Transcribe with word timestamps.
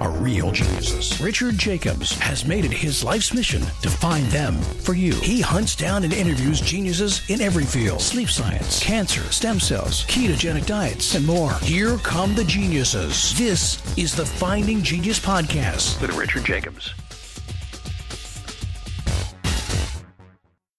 are 0.00 0.10
real 0.10 0.50
geniuses. 0.50 1.20
Richard 1.20 1.56
Jacobs 1.58 2.12
has 2.18 2.44
made 2.44 2.64
it 2.64 2.72
his 2.72 3.02
life's 3.02 3.32
mission 3.32 3.62
to 3.82 3.88
find 3.88 4.26
them 4.26 4.54
for 4.82 4.94
you. 4.94 5.14
He 5.14 5.40
hunts 5.40 5.74
down 5.74 6.04
and 6.04 6.12
interviews 6.12 6.60
geniuses 6.60 7.28
in 7.30 7.40
every 7.40 7.64
field 7.64 8.00
sleep 8.00 8.28
science, 8.28 8.82
cancer, 8.82 9.22
stem 9.32 9.58
cells, 9.58 10.04
ketogenic 10.06 10.66
diets, 10.66 11.14
and 11.14 11.26
more. 11.26 11.52
Here 11.60 11.96
come 11.98 12.34
the 12.34 12.44
geniuses. 12.44 13.36
This 13.38 13.80
is 13.96 14.14
the 14.14 14.26
Finding 14.26 14.82
Genius 14.82 15.18
Podcast 15.18 16.00
with 16.00 16.14
Richard 16.16 16.44
Jacobs. 16.44 16.92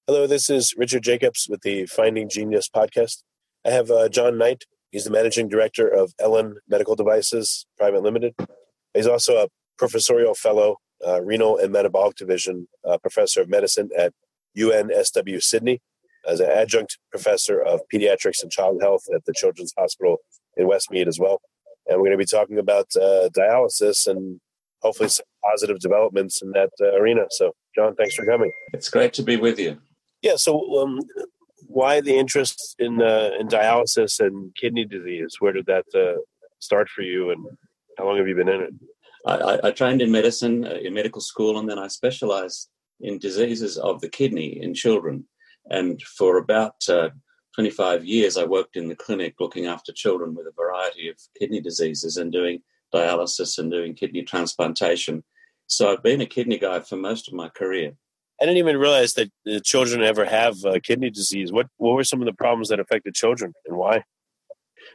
Hello, 0.05 0.25
this 0.25 0.49
is 0.49 0.73
Richard 0.77 1.03
Jacobs 1.03 1.47
with 1.49 1.61
the 1.63 1.85
Finding 1.87 2.29
Genius 2.29 2.69
Podcast. 2.69 3.23
I 3.65 3.71
have 3.71 3.91
uh, 3.91 4.07
John 4.07 4.37
Knight. 4.37 4.63
He's 4.91 5.03
the 5.03 5.11
managing 5.11 5.49
director 5.49 5.87
of 5.87 6.13
Ellen 6.17 6.55
Medical 6.69 6.95
Devices 6.95 7.65
Private 7.77 8.03
Limited. 8.03 8.33
He's 8.97 9.07
also 9.07 9.37
a 9.37 9.47
professorial 9.77 10.33
fellow, 10.33 10.77
uh, 11.05 11.21
renal 11.21 11.57
and 11.57 11.71
metabolic 11.71 12.15
division 12.15 12.67
uh, 12.83 12.97
professor 12.97 13.41
of 13.41 13.47
medicine 13.47 13.89
at 13.95 14.11
UNSW 14.57 15.41
Sydney, 15.41 15.81
as 16.27 16.39
an 16.39 16.49
adjunct 16.49 16.97
professor 17.11 17.61
of 17.61 17.81
pediatrics 17.93 18.41
and 18.41 18.51
child 18.51 18.81
health 18.81 19.03
at 19.13 19.23
the 19.25 19.33
Children's 19.33 19.71
Hospital 19.77 20.17
in 20.57 20.67
Westmead 20.67 21.07
as 21.07 21.19
well. 21.19 21.41
And 21.85 21.99
we're 21.99 22.07
going 22.07 22.17
to 22.17 22.25
be 22.25 22.25
talking 22.25 22.57
about 22.57 22.87
uh, 22.95 23.29
dialysis 23.37 24.07
and 24.07 24.41
hopefully 24.81 25.09
some 25.09 25.25
positive 25.45 25.79
developments 25.79 26.41
in 26.41 26.51
that 26.51 26.71
uh, 26.81 26.95
arena. 26.95 27.25
So, 27.29 27.53
John, 27.75 27.95
thanks 27.95 28.15
for 28.15 28.25
coming. 28.25 28.51
It's 28.73 28.89
great 28.89 29.13
to 29.13 29.23
be 29.23 29.37
with 29.37 29.59
you. 29.59 29.77
Yeah. 30.23 30.37
So, 30.37 30.81
um, 30.81 30.99
why 31.67 32.01
the 32.01 32.17
interest 32.17 32.75
in 32.79 32.99
uh, 33.01 33.29
in 33.39 33.47
dialysis 33.47 34.19
and 34.19 34.55
kidney 34.55 34.85
disease? 34.85 35.35
Where 35.39 35.53
did 35.53 35.67
that 35.67 35.85
uh, 35.93 36.19
start 36.59 36.89
for 36.89 37.03
you, 37.03 37.29
and 37.29 37.45
how 37.97 38.05
long 38.05 38.17
have 38.17 38.27
you 38.27 38.35
been 38.35 38.49
in 38.49 38.61
it? 38.61 38.73
I, 39.25 39.59
I 39.63 39.71
trained 39.71 40.01
in 40.01 40.11
medicine 40.11 40.65
uh, 40.65 40.77
in 40.81 40.93
medical 40.93 41.21
school, 41.21 41.59
and 41.59 41.69
then 41.69 41.79
I 41.79 41.87
specialized 41.87 42.69
in 43.01 43.19
diseases 43.19 43.77
of 43.77 44.01
the 44.01 44.09
kidney 44.09 44.61
in 44.61 44.73
children. 44.73 45.25
And 45.69 46.01
for 46.01 46.37
about 46.37 46.75
uh, 46.87 47.09
25 47.55 48.05
years, 48.05 48.37
I 48.37 48.45
worked 48.45 48.77
in 48.77 48.87
the 48.87 48.95
clinic 48.95 49.35
looking 49.39 49.65
after 49.65 49.91
children 49.91 50.33
with 50.35 50.47
a 50.47 50.51
variety 50.55 51.09
of 51.09 51.17
kidney 51.37 51.59
diseases 51.59 52.17
and 52.17 52.31
doing 52.31 52.61
dialysis 52.93 53.57
and 53.57 53.69
doing 53.69 53.93
kidney 53.93 54.23
transplantation. 54.23 55.23
So 55.67 55.91
I've 55.91 56.03
been 56.03 56.21
a 56.21 56.25
kidney 56.25 56.57
guy 56.57 56.79
for 56.79 56.95
most 56.95 57.27
of 57.27 57.33
my 57.33 57.49
career. 57.49 57.93
I 58.39 58.45
didn't 58.45 58.59
even 58.59 58.77
realize 58.77 59.13
that 59.15 59.31
the 59.45 59.59
children 59.59 60.03
ever 60.03 60.23
have 60.23 60.63
uh, 60.63 60.79
kidney 60.81 61.09
disease. 61.09 61.51
What 61.51 61.67
what 61.77 61.95
were 61.95 62.03
some 62.03 62.21
of 62.21 62.27
the 62.27 62.33
problems 62.33 62.69
that 62.69 62.79
affected 62.79 63.15
children 63.15 63.53
and 63.65 63.75
why? 63.75 64.03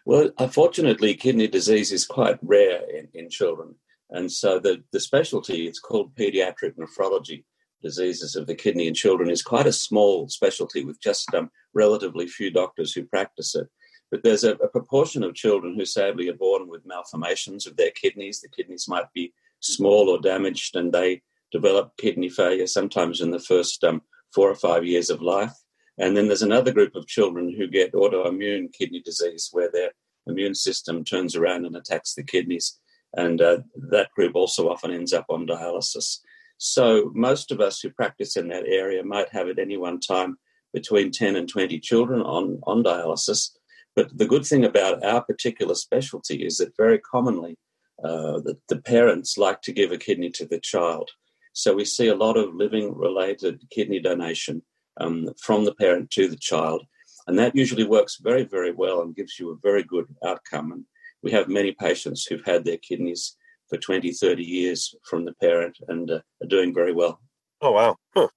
Well, 0.04 0.30
unfortunately, 0.38 1.14
kidney 1.14 1.46
disease 1.46 1.92
is 1.92 2.06
quite 2.06 2.38
rare 2.42 2.82
in, 2.90 3.08
in 3.14 3.30
children. 3.30 3.76
And 4.10 4.30
so 4.30 4.58
the, 4.58 4.82
the 4.92 5.00
specialty, 5.00 5.66
it's 5.66 5.78
called 5.78 6.14
pediatric 6.16 6.74
nephrology, 6.76 7.44
diseases 7.82 8.36
of 8.36 8.46
the 8.46 8.54
kidney 8.54 8.86
in 8.86 8.94
children, 8.94 9.30
is 9.30 9.42
quite 9.42 9.66
a 9.66 9.72
small 9.72 10.28
specialty 10.28 10.84
with 10.84 11.00
just 11.00 11.32
um, 11.34 11.50
relatively 11.74 12.26
few 12.26 12.50
doctors 12.50 12.92
who 12.92 13.04
practice 13.04 13.54
it. 13.54 13.68
But 14.10 14.22
there's 14.22 14.44
a, 14.44 14.52
a, 14.56 14.68
proportion 14.68 15.22
of 15.22 15.34
children 15.34 15.74
who 15.74 15.86
sadly 15.86 16.28
are 16.28 16.34
born 16.34 16.68
with 16.68 16.84
malformations 16.84 17.66
of 17.66 17.76
their 17.76 17.90
kidneys. 17.92 18.40
The 18.40 18.48
kidneys 18.50 18.86
might 18.86 19.10
be 19.14 19.32
small 19.60 20.10
or 20.10 20.20
damaged, 20.20 20.76
and 20.76 20.92
they 20.92 21.22
develop 21.50 21.96
kidney 21.96 22.28
failure 22.28 22.66
sometimes 22.66 23.22
in 23.22 23.30
the 23.30 23.38
first 23.38 23.82
um, 23.84 24.02
four 24.34 24.50
or 24.50 24.54
five 24.54 24.84
years 24.84 25.08
of 25.08 25.22
life. 25.22 25.54
And 25.98 26.16
then 26.16 26.26
there's 26.26 26.42
another 26.42 26.72
group 26.72 26.94
of 26.94 27.06
children 27.06 27.54
who 27.54 27.66
get 27.66 27.92
autoimmune 27.92 28.72
kidney 28.72 29.00
disease 29.00 29.48
where 29.52 29.70
their 29.70 29.90
immune 30.26 30.54
system 30.54 31.04
turns 31.04 31.36
around 31.36 31.66
and 31.66 31.76
attacks 31.76 32.14
the 32.14 32.22
kidneys. 32.22 32.78
And 33.14 33.40
uh, 33.42 33.58
that 33.90 34.10
group 34.12 34.34
also 34.34 34.70
often 34.70 34.90
ends 34.90 35.12
up 35.12 35.26
on 35.28 35.46
dialysis. 35.46 36.18
So 36.56 37.10
most 37.14 37.50
of 37.50 37.60
us 37.60 37.80
who 37.80 37.90
practice 37.90 38.36
in 38.36 38.48
that 38.48 38.66
area 38.66 39.04
might 39.04 39.28
have 39.30 39.48
at 39.48 39.58
any 39.58 39.76
one 39.76 40.00
time 40.00 40.38
between 40.72 41.10
10 41.10 41.36
and 41.36 41.48
20 41.48 41.78
children 41.80 42.22
on, 42.22 42.60
on 42.62 42.82
dialysis. 42.82 43.50
But 43.94 44.16
the 44.16 44.26
good 44.26 44.46
thing 44.46 44.64
about 44.64 45.04
our 45.04 45.22
particular 45.22 45.74
specialty 45.74 46.46
is 46.46 46.56
that 46.58 46.76
very 46.76 46.98
commonly 46.98 47.58
uh, 48.02 48.40
the, 48.40 48.58
the 48.68 48.80
parents 48.80 49.36
like 49.36 49.60
to 49.62 49.72
give 49.72 49.92
a 49.92 49.98
kidney 49.98 50.30
to 50.30 50.46
the 50.46 50.58
child. 50.58 51.10
So 51.52 51.74
we 51.74 51.84
see 51.84 52.08
a 52.08 52.14
lot 52.14 52.38
of 52.38 52.54
living 52.54 52.96
related 52.96 53.62
kidney 53.70 54.00
donation 54.00 54.62
um, 54.98 55.28
from 55.40 55.64
the 55.64 55.74
parent 55.74 56.10
to 56.10 56.28
the 56.28 56.36
child. 56.36 56.84
And 57.26 57.38
that 57.38 57.54
usually 57.54 57.84
works 57.84 58.18
very, 58.20 58.44
very 58.44 58.72
well 58.72 59.02
and 59.02 59.14
gives 59.14 59.38
you 59.38 59.50
a 59.50 59.56
very 59.62 59.82
good 59.82 60.06
outcome. 60.24 60.72
And 60.72 60.84
we 61.22 61.30
have 61.32 61.48
many 61.48 61.72
patients 61.72 62.26
who've 62.26 62.44
had 62.44 62.64
their 62.64 62.78
kidneys 62.78 63.36
for 63.68 63.78
20, 63.78 64.12
30 64.12 64.42
years 64.42 64.94
from 65.08 65.24
the 65.24 65.34
parent 65.34 65.78
and 65.88 66.10
uh, 66.10 66.20
are 66.42 66.48
doing 66.48 66.74
very 66.74 66.92
well. 66.92 67.20
Oh, 67.60 67.72
wow. 67.72 67.96
Huh. 68.14 68.28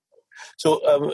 So, 0.58 0.86
um, 0.88 1.14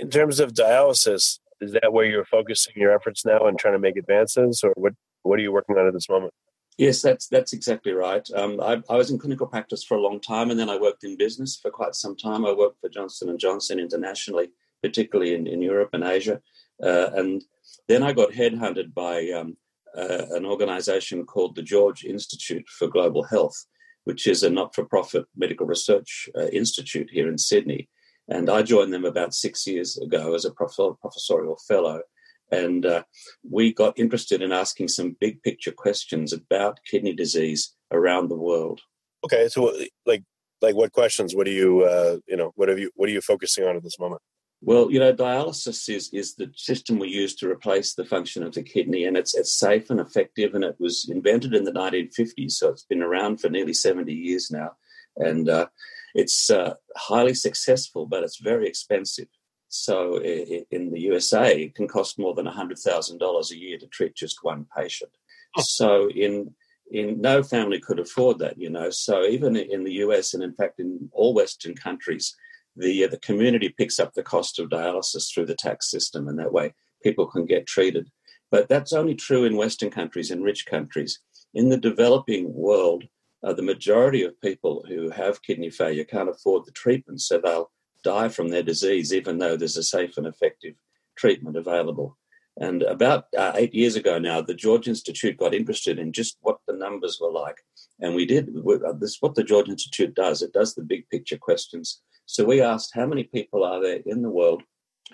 in 0.00 0.10
terms 0.10 0.40
of 0.40 0.52
dialysis, 0.52 1.38
is 1.60 1.72
that 1.72 1.92
where 1.92 2.04
you're 2.04 2.24
focusing 2.24 2.74
your 2.76 2.94
efforts 2.94 3.24
now 3.24 3.46
and 3.46 3.58
trying 3.58 3.74
to 3.74 3.78
make 3.78 3.96
advances, 3.96 4.62
or 4.62 4.72
what, 4.76 4.92
what 5.22 5.38
are 5.38 5.42
you 5.42 5.52
working 5.52 5.76
on 5.76 5.86
at 5.86 5.94
this 5.94 6.08
moment? 6.08 6.32
Yes, 6.76 7.02
that's 7.02 7.26
that's 7.26 7.52
exactly 7.52 7.92
right. 7.92 8.26
Um, 8.36 8.60
I, 8.60 8.80
I, 8.88 8.96
was 8.96 9.10
in 9.10 9.18
clinical 9.18 9.48
practice 9.48 9.82
for 9.82 9.96
a 9.96 10.00
long 10.00 10.20
time, 10.20 10.50
and 10.50 10.58
then 10.58 10.70
I 10.70 10.78
worked 10.78 11.02
in 11.02 11.16
business 11.16 11.58
for 11.60 11.72
quite 11.72 11.96
some 11.96 12.16
time. 12.16 12.46
I 12.46 12.52
worked 12.52 12.80
for 12.80 12.88
Johnson 12.88 13.28
and 13.28 13.38
Johnson 13.38 13.80
internationally, 13.80 14.50
particularly 14.82 15.34
in, 15.34 15.46
in 15.46 15.62
Europe 15.62 15.90
and 15.92 16.04
Asia. 16.04 16.40
Uh, 16.82 17.10
and 17.14 17.44
then 17.88 18.02
I 18.02 18.12
got 18.12 18.32
headhunted 18.32 18.94
by 18.94 19.30
um, 19.30 19.56
uh, 19.96 20.26
an 20.30 20.46
organization 20.46 21.24
called 21.24 21.54
the 21.54 21.62
George 21.62 22.04
Institute 22.04 22.66
for 22.68 22.88
Global 22.88 23.24
Health, 23.24 23.56
which 24.04 24.26
is 24.26 24.42
a 24.42 24.50
not 24.50 24.74
for 24.74 24.84
profit 24.84 25.24
medical 25.36 25.66
research 25.66 26.28
uh, 26.36 26.46
institute 26.48 27.08
here 27.10 27.28
in 27.28 27.38
Sydney. 27.38 27.88
And 28.28 28.50
I 28.50 28.62
joined 28.62 28.92
them 28.92 29.04
about 29.04 29.34
six 29.34 29.66
years 29.66 29.96
ago 29.96 30.34
as 30.34 30.44
a 30.44 30.50
professorial 30.50 31.58
fellow. 31.66 32.02
And 32.50 32.86
uh, 32.86 33.02
we 33.48 33.72
got 33.72 33.98
interested 33.98 34.42
in 34.42 34.52
asking 34.52 34.88
some 34.88 35.16
big 35.20 35.42
picture 35.42 35.72
questions 35.72 36.32
about 36.32 36.80
kidney 36.90 37.14
disease 37.14 37.74
around 37.90 38.28
the 38.28 38.36
world. 38.36 38.80
Okay, 39.24 39.48
so 39.48 39.74
like 40.06 40.22
like 40.60 40.74
what 40.74 40.92
questions? 40.92 41.34
What 41.34 41.46
do 41.46 41.52
you 41.52 41.82
uh, 41.82 42.18
you 42.26 42.36
know? 42.36 42.52
What 42.54 42.68
have 42.68 42.78
you? 42.78 42.90
What 42.94 43.08
are 43.08 43.12
you 43.12 43.20
focusing 43.20 43.64
on 43.64 43.76
at 43.76 43.82
this 43.82 43.98
moment? 43.98 44.22
Well, 44.60 44.90
you 44.90 44.98
know, 44.98 45.12
dialysis 45.12 45.88
is, 45.88 46.10
is 46.12 46.34
the 46.34 46.50
system 46.56 46.98
we 46.98 47.08
use 47.08 47.36
to 47.36 47.48
replace 47.48 47.94
the 47.94 48.04
function 48.04 48.42
of 48.42 48.54
the 48.54 48.62
kidney, 48.62 49.04
and 49.04 49.16
it's, 49.16 49.36
it's 49.36 49.56
safe 49.56 49.88
and 49.90 50.00
effective. 50.00 50.54
And 50.54 50.64
it 50.64 50.76
was 50.80 51.08
invented 51.08 51.54
in 51.54 51.64
the 51.64 51.72
1950s, 51.72 52.52
so 52.52 52.70
it's 52.70 52.82
been 52.82 53.02
around 53.02 53.40
for 53.40 53.48
nearly 53.48 53.72
70 53.72 54.12
years 54.12 54.50
now. 54.50 54.72
And 55.16 55.48
uh, 55.48 55.66
it's 56.14 56.50
uh, 56.50 56.74
highly 56.96 57.34
successful, 57.34 58.06
but 58.06 58.24
it's 58.24 58.40
very 58.40 58.66
expensive. 58.66 59.28
So 59.68 60.18
in 60.22 60.90
the 60.90 61.00
USA, 61.00 61.54
it 61.54 61.74
can 61.74 61.88
cost 61.88 62.18
more 62.18 62.34
than 62.34 62.46
$100,000 62.46 63.50
a 63.50 63.56
year 63.56 63.78
to 63.78 63.86
treat 63.86 64.16
just 64.16 64.42
one 64.42 64.66
patient. 64.76 65.10
So 65.58 66.08
in 66.10 66.54
in 66.90 67.20
no 67.20 67.42
family 67.42 67.78
could 67.80 67.98
afford 67.98 68.38
that, 68.38 68.58
you 68.58 68.70
know. 68.70 68.88
So 68.88 69.24
even 69.24 69.56
in 69.56 69.84
the 69.84 69.92
US, 70.04 70.32
and 70.34 70.42
in 70.42 70.54
fact 70.54 70.80
in 70.80 71.10
all 71.12 71.34
Western 71.34 71.74
countries, 71.74 72.34
the 72.78 73.04
uh, 73.04 73.08
the 73.08 73.18
community 73.20 73.68
picks 73.68 73.98
up 73.98 74.12
the 74.14 74.22
cost 74.22 74.58
of 74.58 74.68
dialysis 74.68 75.32
through 75.32 75.46
the 75.46 75.54
tax 75.54 75.90
system, 75.90 76.28
and 76.28 76.38
that 76.38 76.52
way 76.52 76.72
people 77.02 77.26
can 77.26 77.46
get 77.46 77.66
treated. 77.66 78.08
But 78.50 78.68
that's 78.68 78.92
only 78.92 79.14
true 79.14 79.44
in 79.44 79.56
Western 79.56 79.90
countries, 79.90 80.30
in 80.30 80.42
rich 80.42 80.66
countries. 80.66 81.20
In 81.54 81.68
the 81.68 81.76
developing 81.76 82.52
world, 82.52 83.04
uh, 83.44 83.52
the 83.52 83.62
majority 83.62 84.22
of 84.22 84.40
people 84.40 84.84
who 84.88 85.10
have 85.10 85.42
kidney 85.42 85.70
failure 85.70 86.04
can't 86.04 86.28
afford 86.28 86.64
the 86.64 86.72
treatment, 86.72 87.20
so 87.20 87.38
they'll 87.38 87.70
die 88.04 88.28
from 88.28 88.48
their 88.48 88.62
disease, 88.62 89.12
even 89.12 89.38
though 89.38 89.56
there's 89.56 89.76
a 89.76 89.82
safe 89.82 90.16
and 90.16 90.26
effective 90.26 90.74
treatment 91.16 91.56
available. 91.56 92.16
And 92.60 92.82
about 92.82 93.26
uh, 93.36 93.52
eight 93.54 93.74
years 93.74 93.96
ago 93.96 94.18
now, 94.18 94.40
the 94.40 94.54
George 94.54 94.88
Institute 94.88 95.36
got 95.36 95.54
interested 95.54 95.98
in 95.98 96.12
just 96.12 96.38
what 96.40 96.58
numbers 96.78 97.18
were 97.20 97.30
like. 97.30 97.58
And 98.00 98.14
we 98.14 98.26
did. 98.26 98.48
Uh, 98.48 98.92
this 98.92 99.12
is 99.12 99.18
what 99.20 99.34
the 99.34 99.44
George 99.44 99.68
Institute 99.68 100.14
does. 100.14 100.42
It 100.42 100.52
does 100.52 100.74
the 100.74 100.82
big 100.82 101.08
picture 101.08 101.38
questions. 101.38 102.00
So 102.26 102.44
we 102.44 102.60
asked 102.60 102.92
how 102.94 103.06
many 103.06 103.24
people 103.24 103.64
are 103.64 103.82
there 103.82 104.00
in 104.04 104.22
the 104.22 104.30
world 104.30 104.62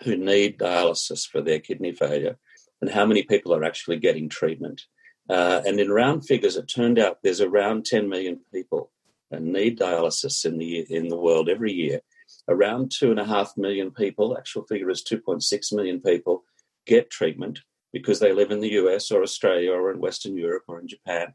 who 0.02 0.16
need 0.16 0.58
dialysis 0.58 1.26
for 1.26 1.40
their 1.40 1.61
kidney 1.61 1.93
failure, 1.93 2.37
and 2.81 2.90
how 2.90 3.06
many 3.06 3.22
people 3.22 3.55
are 3.55 3.64
actually 3.64 3.99
getting 3.99 4.28
treatment. 4.28 4.82
Uh, 5.31 5.62
and 5.64 5.78
in 5.78 5.90
round 5.90 6.26
figures, 6.26 6.56
it 6.56 6.66
turned 6.66 6.99
out 6.99 7.19
there's 7.22 7.40
around 7.40 7.87
10 7.87 8.08
million 8.08 8.40
people 8.52 8.90
that 9.31 9.43
need 9.43 9.78
dialysis 9.78 10.44
in 10.44 10.58
the 10.58 10.81
in 10.90 11.08
the 11.08 11.17
world 11.17 11.49
every 11.49 11.72
year. 11.72 12.00
Around 12.49 12.90
two 12.90 13.10
and 13.10 13.20
a 13.20 13.25
half 13.25 13.56
million 13.56 13.90
people, 13.90 14.37
actual 14.37 14.64
figure 14.64 14.90
is 14.90 15.05
2.6 15.05 15.72
million 15.72 16.00
people, 16.00 16.44
get 16.87 17.10
treatment 17.10 17.60
because 17.93 18.19
they 18.19 18.32
live 18.32 18.50
in 18.50 18.60
the 18.60 18.72
US 18.72 19.10
or 19.10 19.22
Australia 19.22 19.72
or 19.72 19.93
in 19.93 20.00
Western 20.00 20.37
Europe 20.37 20.64
or 20.69 20.81
in 20.81 20.88
Japan. 20.88 21.32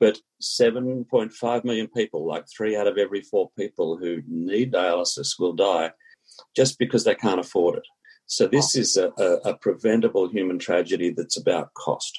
But 0.00 0.18
7.5 0.40 1.64
million 1.64 1.88
people, 1.88 2.26
like 2.26 2.46
three 2.48 2.76
out 2.76 2.86
of 2.86 2.98
every 2.98 3.20
four 3.20 3.50
people 3.58 3.96
who 3.96 4.22
need 4.28 4.72
dialysis, 4.72 5.38
will 5.38 5.54
die 5.54 5.92
just 6.54 6.78
because 6.78 7.04
they 7.04 7.14
can't 7.14 7.40
afford 7.40 7.78
it. 7.78 7.86
So 8.26 8.46
this 8.46 8.76
is 8.76 8.96
a, 8.96 9.10
a, 9.18 9.50
a 9.50 9.56
preventable 9.56 10.28
human 10.28 10.58
tragedy 10.58 11.10
that's 11.10 11.38
about 11.38 11.72
cost. 11.74 12.18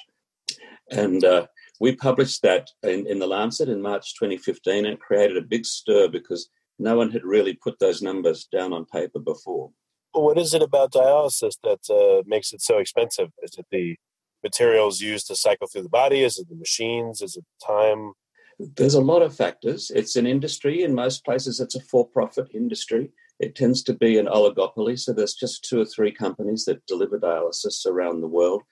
And 0.90 1.24
uh, 1.24 1.46
we 1.78 1.94
published 1.94 2.42
that 2.42 2.68
in, 2.82 3.06
in 3.06 3.20
the 3.20 3.26
Lancet 3.26 3.68
in 3.68 3.80
March 3.80 4.14
2015 4.16 4.86
and 4.86 4.98
created 4.98 5.36
a 5.36 5.42
big 5.42 5.64
stir 5.64 6.08
because 6.08 6.50
no 6.78 6.96
one 6.96 7.10
had 7.10 7.24
really 7.24 7.54
put 7.54 7.78
those 7.78 8.02
numbers 8.02 8.44
down 8.44 8.72
on 8.72 8.86
paper 8.86 9.20
before. 9.20 9.70
Well, 10.12 10.24
what 10.24 10.38
is 10.38 10.52
it 10.54 10.62
about 10.62 10.92
dialysis 10.92 11.54
that 11.62 11.88
uh, 11.88 12.22
makes 12.26 12.52
it 12.52 12.60
so 12.60 12.78
expensive? 12.78 13.30
Is 13.42 13.56
it 13.56 13.66
the 13.70 13.96
materials 14.42 15.00
used 15.00 15.26
to 15.28 15.36
cycle 15.36 15.66
through 15.66 15.82
the 15.82 15.88
body? 15.88 16.22
Is 16.22 16.38
it 16.38 16.48
the 16.48 16.56
machines? 16.56 17.22
Is 17.22 17.36
it 17.36 17.44
time? 17.64 18.12
There's 18.58 18.94
a 18.94 19.00
lot 19.00 19.22
of 19.22 19.34
factors. 19.34 19.90
It's 19.94 20.16
an 20.16 20.26
industry. 20.26 20.82
In 20.82 20.94
most 20.94 21.24
places, 21.24 21.60
it's 21.60 21.74
a 21.74 21.80
for 21.80 22.06
profit 22.06 22.48
industry. 22.54 23.10
It 23.38 23.54
tends 23.54 23.82
to 23.84 23.94
be 23.94 24.18
an 24.18 24.26
oligopoly. 24.26 24.98
So 24.98 25.12
there's 25.12 25.34
just 25.34 25.64
two 25.64 25.80
or 25.80 25.86
three 25.86 26.12
companies 26.12 26.66
that 26.66 26.84
deliver 26.86 27.18
dialysis 27.18 27.86
around 27.86 28.20
the 28.20 28.28
world. 28.28 28.62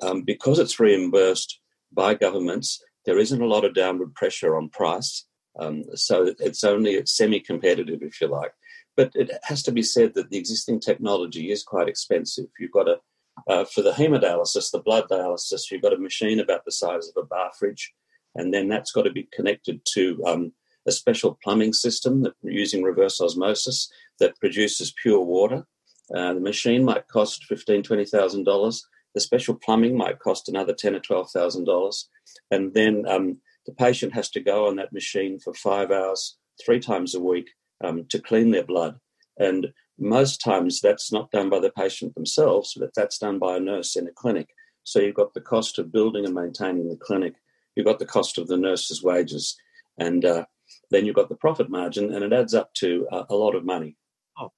Um, 0.00 0.22
because 0.22 0.58
it's 0.58 0.80
reimbursed 0.80 1.60
by 1.92 2.14
governments, 2.14 2.82
there 3.04 3.18
isn't 3.18 3.42
a 3.42 3.46
lot 3.46 3.66
of 3.66 3.74
downward 3.74 4.14
pressure 4.14 4.56
on 4.56 4.70
price. 4.70 5.26
Um, 5.58 5.84
so 5.94 6.34
it's 6.40 6.64
only 6.64 7.04
semi 7.06 7.38
competitive, 7.38 8.02
if 8.02 8.20
you 8.20 8.28
like. 8.28 8.52
But 8.96 9.12
it 9.14 9.30
has 9.42 9.62
to 9.64 9.72
be 9.72 9.82
said 9.82 10.14
that 10.14 10.30
the 10.30 10.38
existing 10.38 10.80
technology 10.80 11.50
is 11.50 11.62
quite 11.62 11.88
expensive. 11.88 12.46
You've 12.58 12.72
got 12.72 12.88
a, 12.88 13.00
uh, 13.48 13.64
for 13.64 13.82
the 13.82 13.92
hemodialysis, 13.92 14.70
the 14.70 14.78
blood 14.78 15.04
dialysis, 15.10 15.70
you've 15.70 15.82
got 15.82 15.92
a 15.92 15.98
machine 15.98 16.40
about 16.40 16.64
the 16.64 16.72
size 16.72 17.08
of 17.08 17.22
a 17.22 17.26
bar 17.26 17.50
fridge, 17.58 17.92
and 18.34 18.52
then 18.52 18.68
that's 18.68 18.92
got 18.92 19.02
to 19.02 19.12
be 19.12 19.28
connected 19.32 19.80
to 19.94 20.22
um, 20.26 20.52
a 20.86 20.92
special 20.92 21.38
plumbing 21.42 21.72
system 21.72 22.22
that 22.22 22.34
using 22.42 22.82
reverse 22.82 23.20
osmosis 23.20 23.90
that 24.20 24.38
produces 24.40 24.94
pure 25.02 25.20
water. 25.20 25.66
Uh, 26.14 26.34
the 26.34 26.40
machine 26.40 26.84
might 26.84 27.08
cost 27.08 27.44
fifteen, 27.44 27.82
twenty 27.82 28.04
thousand 28.04 28.44
dollars. 28.44 28.86
The 29.14 29.20
special 29.20 29.54
plumbing 29.54 29.96
might 29.96 30.18
cost 30.18 30.48
another 30.48 30.74
ten 30.74 30.94
or 30.94 31.00
twelve 31.00 31.30
thousand 31.30 31.64
dollars, 31.64 32.08
and 32.50 32.74
then 32.74 33.04
um, 33.08 33.38
the 33.66 33.72
patient 33.72 34.12
has 34.14 34.28
to 34.30 34.40
go 34.40 34.66
on 34.66 34.76
that 34.76 34.92
machine 34.92 35.38
for 35.38 35.54
five 35.54 35.90
hours, 35.90 36.36
three 36.64 36.80
times 36.80 37.14
a 37.14 37.20
week, 37.20 37.50
um, 37.82 38.04
to 38.10 38.20
clean 38.20 38.50
their 38.50 38.64
blood. 38.64 38.98
And 39.38 39.72
most 39.98 40.40
times 40.40 40.80
that's 40.80 41.12
not 41.12 41.30
done 41.30 41.48
by 41.48 41.60
the 41.60 41.70
patient 41.70 42.14
themselves, 42.14 42.74
but 42.78 42.90
that's 42.94 43.18
done 43.18 43.38
by 43.38 43.56
a 43.56 43.60
nurse 43.60 43.96
in 43.96 44.06
a 44.06 44.12
clinic. 44.12 44.50
So 44.82 45.00
you've 45.00 45.14
got 45.14 45.34
the 45.34 45.40
cost 45.40 45.78
of 45.78 45.92
building 45.92 46.24
and 46.24 46.34
maintaining 46.34 46.88
the 46.88 46.96
clinic, 46.96 47.34
you've 47.74 47.86
got 47.86 47.98
the 47.98 48.06
cost 48.06 48.38
of 48.38 48.48
the 48.48 48.56
nurse's 48.56 49.02
wages, 49.02 49.56
and 49.98 50.24
uh, 50.24 50.44
then 50.90 51.06
you've 51.06 51.16
got 51.16 51.28
the 51.28 51.36
profit 51.36 51.70
margin, 51.70 52.12
and 52.12 52.24
it 52.24 52.32
adds 52.32 52.54
up 52.54 52.72
to 52.74 53.06
uh, 53.10 53.24
a 53.28 53.34
lot 53.34 53.54
of 53.54 53.64
money. 53.64 53.96
Oh. 54.38 54.50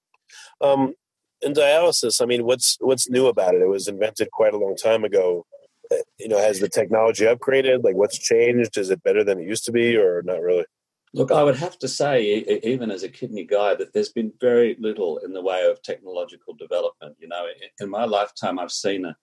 Um, 0.60 0.94
in 1.42 1.52
dialysis, 1.52 2.20
I 2.20 2.26
mean, 2.26 2.44
what's 2.44 2.76
what's 2.80 3.08
new 3.08 3.26
about 3.26 3.54
it? 3.54 3.62
It 3.62 3.68
was 3.68 3.88
invented 3.88 4.30
quite 4.30 4.54
a 4.54 4.58
long 4.58 4.74
time 4.74 5.04
ago. 5.04 5.46
Uh, 5.92 5.96
you 6.18 6.28
know, 6.28 6.38
has 6.38 6.58
the 6.58 6.68
technology 6.68 7.24
upgraded? 7.24 7.84
Like, 7.84 7.94
what's 7.94 8.18
changed? 8.18 8.76
Is 8.76 8.90
it 8.90 9.02
better 9.02 9.22
than 9.22 9.38
it 9.38 9.46
used 9.46 9.64
to 9.66 9.72
be, 9.72 9.96
or 9.96 10.22
not 10.22 10.40
really? 10.40 10.64
Look, 11.16 11.32
I 11.32 11.42
would 11.42 11.56
have 11.56 11.78
to 11.78 11.88
say, 11.88 12.60
even 12.62 12.90
as 12.90 13.02
a 13.02 13.08
kidney 13.08 13.44
guy, 13.44 13.74
that 13.74 13.94
there's 13.94 14.10
been 14.10 14.34
very 14.38 14.76
little 14.78 15.16
in 15.24 15.32
the 15.32 15.40
way 15.40 15.64
of 15.64 15.80
technological 15.80 16.52
development. 16.52 17.16
You 17.18 17.28
know, 17.28 17.46
in 17.80 17.88
my 17.88 18.04
lifetime, 18.04 18.58
I've 18.58 18.70
seen 18.70 19.06
a, 19.06 19.16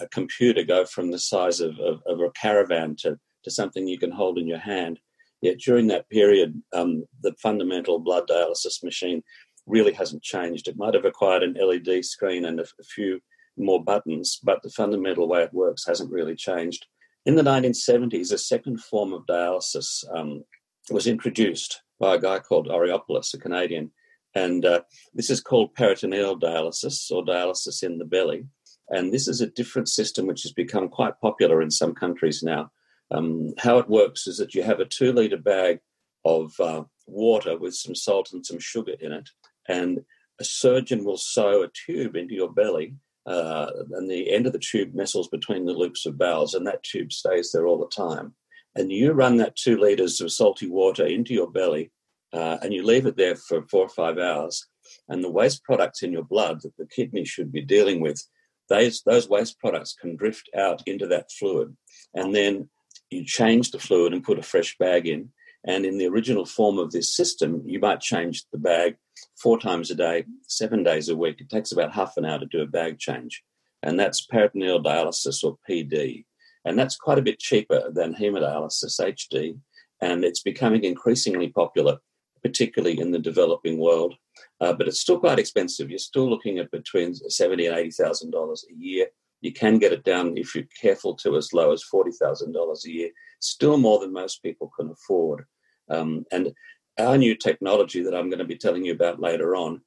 a 0.00 0.06
computer 0.08 0.62
go 0.64 0.84
from 0.84 1.10
the 1.10 1.18
size 1.18 1.60
of, 1.60 1.78
of, 1.78 2.02
of, 2.04 2.20
a 2.20 2.30
caravan 2.32 2.94
to, 3.00 3.18
to 3.44 3.50
something 3.50 3.88
you 3.88 3.98
can 3.98 4.10
hold 4.10 4.36
in 4.36 4.46
your 4.46 4.58
hand. 4.58 5.00
Yet 5.40 5.60
during 5.60 5.86
that 5.86 6.10
period, 6.10 6.60
um, 6.74 7.06
the 7.22 7.32
fundamental 7.42 7.98
blood 8.00 8.28
dialysis 8.28 8.84
machine 8.84 9.22
really 9.66 9.94
hasn't 9.94 10.22
changed. 10.22 10.68
It 10.68 10.76
might 10.76 10.92
have 10.92 11.06
acquired 11.06 11.42
an 11.42 11.56
LED 11.58 12.04
screen 12.04 12.44
and 12.44 12.60
a, 12.60 12.64
a 12.64 12.84
few 12.84 13.18
more 13.56 13.82
buttons, 13.82 14.38
but 14.42 14.62
the 14.62 14.68
fundamental 14.68 15.26
way 15.26 15.44
it 15.44 15.54
works 15.54 15.86
hasn't 15.86 16.12
really 16.12 16.36
changed. 16.36 16.84
In 17.24 17.36
the 17.36 17.42
1970s, 17.42 18.30
a 18.30 18.36
second 18.36 18.82
form 18.82 19.14
of 19.14 19.24
dialysis 19.24 20.04
um, 20.14 20.44
was 20.88 21.06
introduced 21.06 21.82
by 21.98 22.14
a 22.14 22.20
guy 22.20 22.38
called 22.38 22.68
Oreopoulos, 22.68 23.34
a 23.34 23.38
Canadian. 23.38 23.92
And 24.34 24.64
uh, 24.64 24.82
this 25.12 25.28
is 25.28 25.40
called 25.40 25.74
peritoneal 25.74 26.38
dialysis 26.38 27.10
or 27.10 27.24
dialysis 27.24 27.82
in 27.82 27.98
the 27.98 28.04
belly. 28.04 28.46
And 28.88 29.12
this 29.12 29.28
is 29.28 29.40
a 29.40 29.46
different 29.46 29.88
system 29.88 30.26
which 30.26 30.42
has 30.42 30.52
become 30.52 30.88
quite 30.88 31.20
popular 31.20 31.62
in 31.62 31.70
some 31.70 31.94
countries 31.94 32.42
now. 32.42 32.70
Um, 33.10 33.54
how 33.58 33.78
it 33.78 33.88
works 33.88 34.26
is 34.26 34.38
that 34.38 34.54
you 34.54 34.62
have 34.62 34.80
a 34.80 34.84
two 34.84 35.12
litre 35.12 35.36
bag 35.36 35.80
of 36.24 36.58
uh, 36.60 36.84
water 37.06 37.58
with 37.58 37.74
some 37.74 37.94
salt 37.94 38.32
and 38.32 38.44
some 38.44 38.58
sugar 38.58 38.94
in 39.00 39.12
it. 39.12 39.28
And 39.68 40.04
a 40.40 40.44
surgeon 40.44 41.04
will 41.04 41.16
sew 41.16 41.62
a 41.62 41.68
tube 41.68 42.16
into 42.16 42.34
your 42.34 42.52
belly, 42.52 42.94
uh, 43.26 43.70
and 43.92 44.10
the 44.10 44.32
end 44.32 44.46
of 44.46 44.52
the 44.52 44.58
tube 44.58 44.94
nestles 44.94 45.28
between 45.28 45.66
the 45.66 45.72
loops 45.72 46.06
of 46.06 46.16
bowels, 46.16 46.54
and 46.54 46.66
that 46.66 46.82
tube 46.82 47.12
stays 47.12 47.52
there 47.52 47.66
all 47.66 47.78
the 47.78 47.94
time 47.94 48.34
and 48.76 48.90
you 48.92 49.12
run 49.12 49.36
that 49.36 49.56
two 49.56 49.78
liters 49.78 50.20
of 50.20 50.32
salty 50.32 50.68
water 50.68 51.04
into 51.04 51.34
your 51.34 51.50
belly 51.50 51.90
uh, 52.32 52.58
and 52.62 52.72
you 52.72 52.84
leave 52.84 53.06
it 53.06 53.16
there 53.16 53.36
for 53.36 53.62
four 53.62 53.84
or 53.84 53.88
five 53.88 54.18
hours, 54.18 54.66
and 55.08 55.22
the 55.22 55.30
waste 55.30 55.64
products 55.64 56.02
in 56.02 56.12
your 56.12 56.24
blood 56.24 56.60
that 56.62 56.76
the 56.76 56.86
kidney 56.86 57.24
should 57.24 57.52
be 57.52 57.62
dealing 57.62 58.00
with, 58.00 58.22
those, 58.68 59.02
those 59.04 59.28
waste 59.28 59.58
products 59.58 59.96
can 60.00 60.16
drift 60.16 60.48
out 60.56 60.82
into 60.86 61.06
that 61.08 61.30
fluid. 61.32 61.76
And 62.14 62.34
then 62.34 62.68
you 63.10 63.24
change 63.24 63.72
the 63.72 63.78
fluid 63.78 64.12
and 64.12 64.22
put 64.22 64.38
a 64.38 64.42
fresh 64.42 64.76
bag 64.78 65.08
in. 65.08 65.30
And 65.66 65.84
in 65.84 65.98
the 65.98 66.06
original 66.06 66.46
form 66.46 66.78
of 66.78 66.92
this 66.92 67.14
system, 67.14 67.62
you 67.66 67.80
might 67.80 68.00
change 68.00 68.44
the 68.52 68.58
bag 68.58 68.96
four 69.42 69.58
times 69.58 69.90
a 69.90 69.94
day, 69.94 70.24
seven 70.46 70.84
days 70.84 71.08
a 71.08 71.16
week. 71.16 71.40
It 71.40 71.50
takes 71.50 71.72
about 71.72 71.92
half 71.92 72.16
an 72.16 72.24
hour 72.24 72.38
to 72.38 72.46
do 72.46 72.62
a 72.62 72.66
bag 72.66 72.98
change. 72.98 73.42
And 73.82 73.98
that's 73.98 74.26
peritoneal 74.26 74.82
dialysis 74.82 75.42
or 75.42 75.58
PD. 75.68 76.24
And 76.64 76.78
that's 76.78 76.96
quite 76.96 77.18
a 77.18 77.22
bit 77.22 77.38
cheaper 77.38 77.90
than 77.90 78.14
hemodialysis 78.14 79.00
HD. 79.00 79.58
And 80.00 80.24
it's 80.24 80.42
becoming 80.42 80.84
increasingly 80.84 81.48
popular, 81.48 81.98
particularly 82.42 83.00
in 83.00 83.10
the 83.10 83.18
developing 83.18 83.78
world. 83.78 84.14
Uh, 84.60 84.72
but 84.72 84.88
it's 84.88 85.00
still 85.00 85.18
quite 85.18 85.38
expensive. 85.38 85.90
You're 85.90 85.98
still 85.98 86.28
looking 86.28 86.58
at 86.58 86.70
between 86.70 87.14
seventy 87.14 87.66
and 87.66 87.76
eighty 87.76 87.90
thousand 87.90 88.30
dollars 88.30 88.64
a 88.70 88.74
year. 88.74 89.08
You 89.40 89.52
can 89.52 89.78
get 89.78 89.92
it 89.92 90.04
down 90.04 90.36
if 90.36 90.54
you're 90.54 90.64
careful 90.80 91.14
to 91.16 91.36
as 91.36 91.52
low 91.52 91.72
as 91.72 91.82
forty 91.82 92.12
thousand 92.12 92.52
dollars 92.52 92.84
a 92.86 92.90
year. 92.90 93.10
Still 93.40 93.76
more 93.76 93.98
than 93.98 94.12
most 94.12 94.42
people 94.42 94.70
can 94.78 94.90
afford. 94.90 95.44
Um, 95.88 96.24
and 96.30 96.52
our 96.98 97.16
new 97.16 97.34
technology 97.34 98.02
that 98.02 98.14
I'm 98.14 98.28
going 98.28 98.38
to 98.38 98.44
be 98.44 98.56
telling 98.56 98.84
you 98.84 98.92
about 98.92 99.20
later 99.20 99.56
on, 99.56 99.80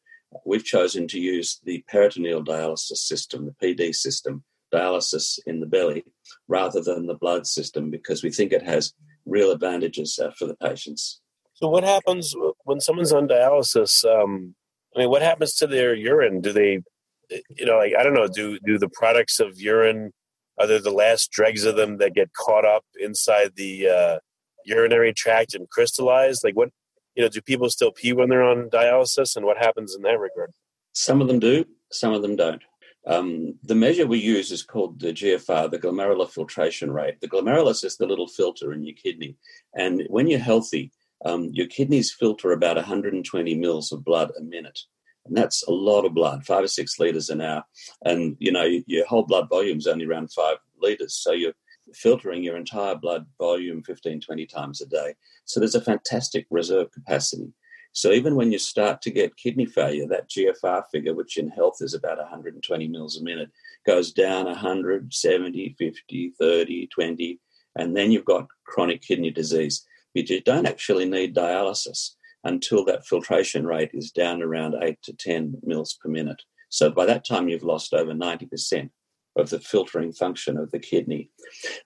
we've 0.45 0.63
chosen 0.65 1.07
to 1.09 1.19
use 1.19 1.59
the 1.63 1.83
peritoneal 1.87 2.43
dialysis 2.43 2.97
system, 2.97 3.45
the 3.45 3.67
PD 3.67 3.93
system, 3.93 4.43
dialysis 4.73 5.39
in 5.45 5.59
the 5.59 5.65
belly 5.65 6.03
rather 6.47 6.81
than 6.81 7.07
the 7.07 7.15
blood 7.15 7.45
system 7.45 7.91
because 7.91 8.23
we 8.23 8.31
think 8.31 8.51
it 8.51 8.63
has 8.63 8.93
real 9.25 9.51
advantages 9.51 10.19
uh, 10.19 10.31
for 10.37 10.45
the 10.45 10.55
patients. 10.55 11.21
So, 11.53 11.69
what 11.69 11.83
happens 11.83 12.33
when 12.63 12.79
someone's 12.79 13.13
on 13.13 13.27
dialysis? 13.27 14.03
Um, 14.03 14.55
I 14.95 14.99
mean, 14.99 15.09
what 15.09 15.21
happens 15.21 15.53
to 15.55 15.67
their 15.67 15.93
urine? 15.93 16.41
Do 16.41 16.51
they, 16.51 16.81
you 17.29 17.65
know, 17.65 17.77
like 17.77 17.93
I 17.97 18.03
don't 18.03 18.13
know, 18.13 18.27
do 18.27 18.57
do 18.65 18.77
the 18.77 18.89
products 18.89 19.39
of 19.39 19.61
urine 19.61 20.11
are 20.59 20.67
there 20.67 20.79
the 20.79 20.91
last 20.91 21.31
dregs 21.31 21.65
of 21.65 21.75
them 21.75 21.97
that 21.97 22.13
get 22.13 22.33
caught 22.33 22.65
up 22.65 22.85
inside 22.99 23.51
the 23.55 23.87
uh, 23.87 24.19
urinary 24.65 25.13
tract 25.13 25.55
and 25.55 25.69
crystallized? 25.69 26.43
Like, 26.43 26.55
what 26.55 26.69
you 27.15 27.23
know, 27.23 27.29
do 27.29 27.41
people 27.41 27.69
still 27.69 27.91
pee 27.91 28.13
when 28.13 28.29
they're 28.29 28.43
on 28.43 28.69
dialysis, 28.69 29.35
and 29.35 29.45
what 29.45 29.57
happens 29.57 29.95
in 29.95 30.01
that 30.03 30.19
regard? 30.19 30.51
Some 30.93 31.21
of 31.21 31.27
them 31.27 31.39
do, 31.39 31.65
some 31.91 32.13
of 32.13 32.21
them 32.21 32.35
don't. 32.35 32.61
Um, 33.05 33.55
the 33.63 33.75
measure 33.75 34.07
we 34.07 34.19
use 34.19 34.51
is 34.51 34.63
called 34.63 34.99
the 34.99 35.13
GFR, 35.13 35.69
the 35.69 35.79
glomerular 35.79 36.29
filtration 36.29 36.91
rate. 36.91 37.19
The 37.19 37.27
glomerulus 37.27 37.83
is 37.83 37.97
the 37.97 38.07
little 38.07 38.27
filter 38.27 38.71
in 38.71 38.83
your 38.83 38.95
kidney. 38.95 39.35
And 39.75 40.03
when 40.09 40.27
you're 40.27 40.39
healthy, 40.39 40.91
um, 41.25 41.49
your 41.51 41.67
kidneys 41.67 42.11
filter 42.11 42.51
about 42.51 42.77
120 42.77 43.55
mils 43.55 43.91
of 43.91 44.05
blood 44.05 44.31
a 44.37 44.41
minute. 44.41 44.79
And 45.25 45.35
that's 45.37 45.63
a 45.63 45.71
lot 45.71 46.05
of 46.05 46.13
blood, 46.13 46.45
five 46.45 46.63
or 46.63 46.67
six 46.67 46.99
liters 46.99 47.29
an 47.29 47.41
hour. 47.41 47.63
And, 48.03 48.35
you 48.39 48.51
know, 48.51 48.67
your 48.87 49.05
whole 49.05 49.23
blood 49.23 49.49
volume 49.49 49.77
is 49.77 49.87
only 49.87 50.05
around 50.05 50.31
five 50.33 50.57
liters. 50.81 51.13
So 51.15 51.31
you're 51.31 51.53
filtering 51.93 52.43
your 52.43 52.57
entire 52.57 52.95
blood 52.95 53.25
volume 53.39 53.83
15, 53.83 54.21
20 54.21 54.45
times 54.45 54.81
a 54.81 54.85
day. 54.85 55.15
So 55.45 55.59
there's 55.59 55.75
a 55.75 55.81
fantastic 55.81 56.45
reserve 56.49 56.91
capacity. 56.91 57.53
So 57.93 58.11
even 58.11 58.35
when 58.35 58.51
you 58.51 58.59
start 58.59 59.01
to 59.03 59.11
get 59.11 59.37
kidney 59.37 59.65
failure, 59.65 60.07
that 60.07 60.29
GFR 60.29 60.83
figure, 60.91 61.13
which 61.13 61.37
in 61.37 61.47
health 61.47 61.77
is 61.79 61.93
about 61.93 62.17
120 62.17 62.87
mils 62.87 63.17
a 63.17 63.23
minute, 63.23 63.49
goes 63.85 64.11
down 64.11 64.45
100, 64.45 65.13
70, 65.13 65.75
50, 65.77 66.33
30, 66.39 66.87
20, 66.87 67.39
and 67.75 67.95
then 67.95 68.11
you've 68.11 68.25
got 68.25 68.47
chronic 68.65 69.01
kidney 69.01 69.31
disease. 69.31 69.85
But 70.15 70.29
you 70.29 70.41
don't 70.41 70.67
actually 70.67 71.05
need 71.05 71.35
dialysis 71.35 72.15
until 72.43 72.83
that 72.85 73.05
filtration 73.05 73.65
rate 73.65 73.91
is 73.93 74.11
down 74.11 74.41
around 74.41 74.75
8 74.81 74.97
to 75.03 75.13
10 75.13 75.57
mils 75.63 75.97
per 76.01 76.09
minute. 76.09 76.41
So 76.69 76.89
by 76.89 77.05
that 77.05 77.25
time, 77.25 77.47
you've 77.47 77.63
lost 77.63 77.93
over 77.93 78.13
90%. 78.13 78.89
of 79.35 79.49
the 79.49 79.59
filtering 79.59 80.13
function 80.13 80.57
of 80.57 80.71
the 80.71 80.79
kidney. 80.79 81.29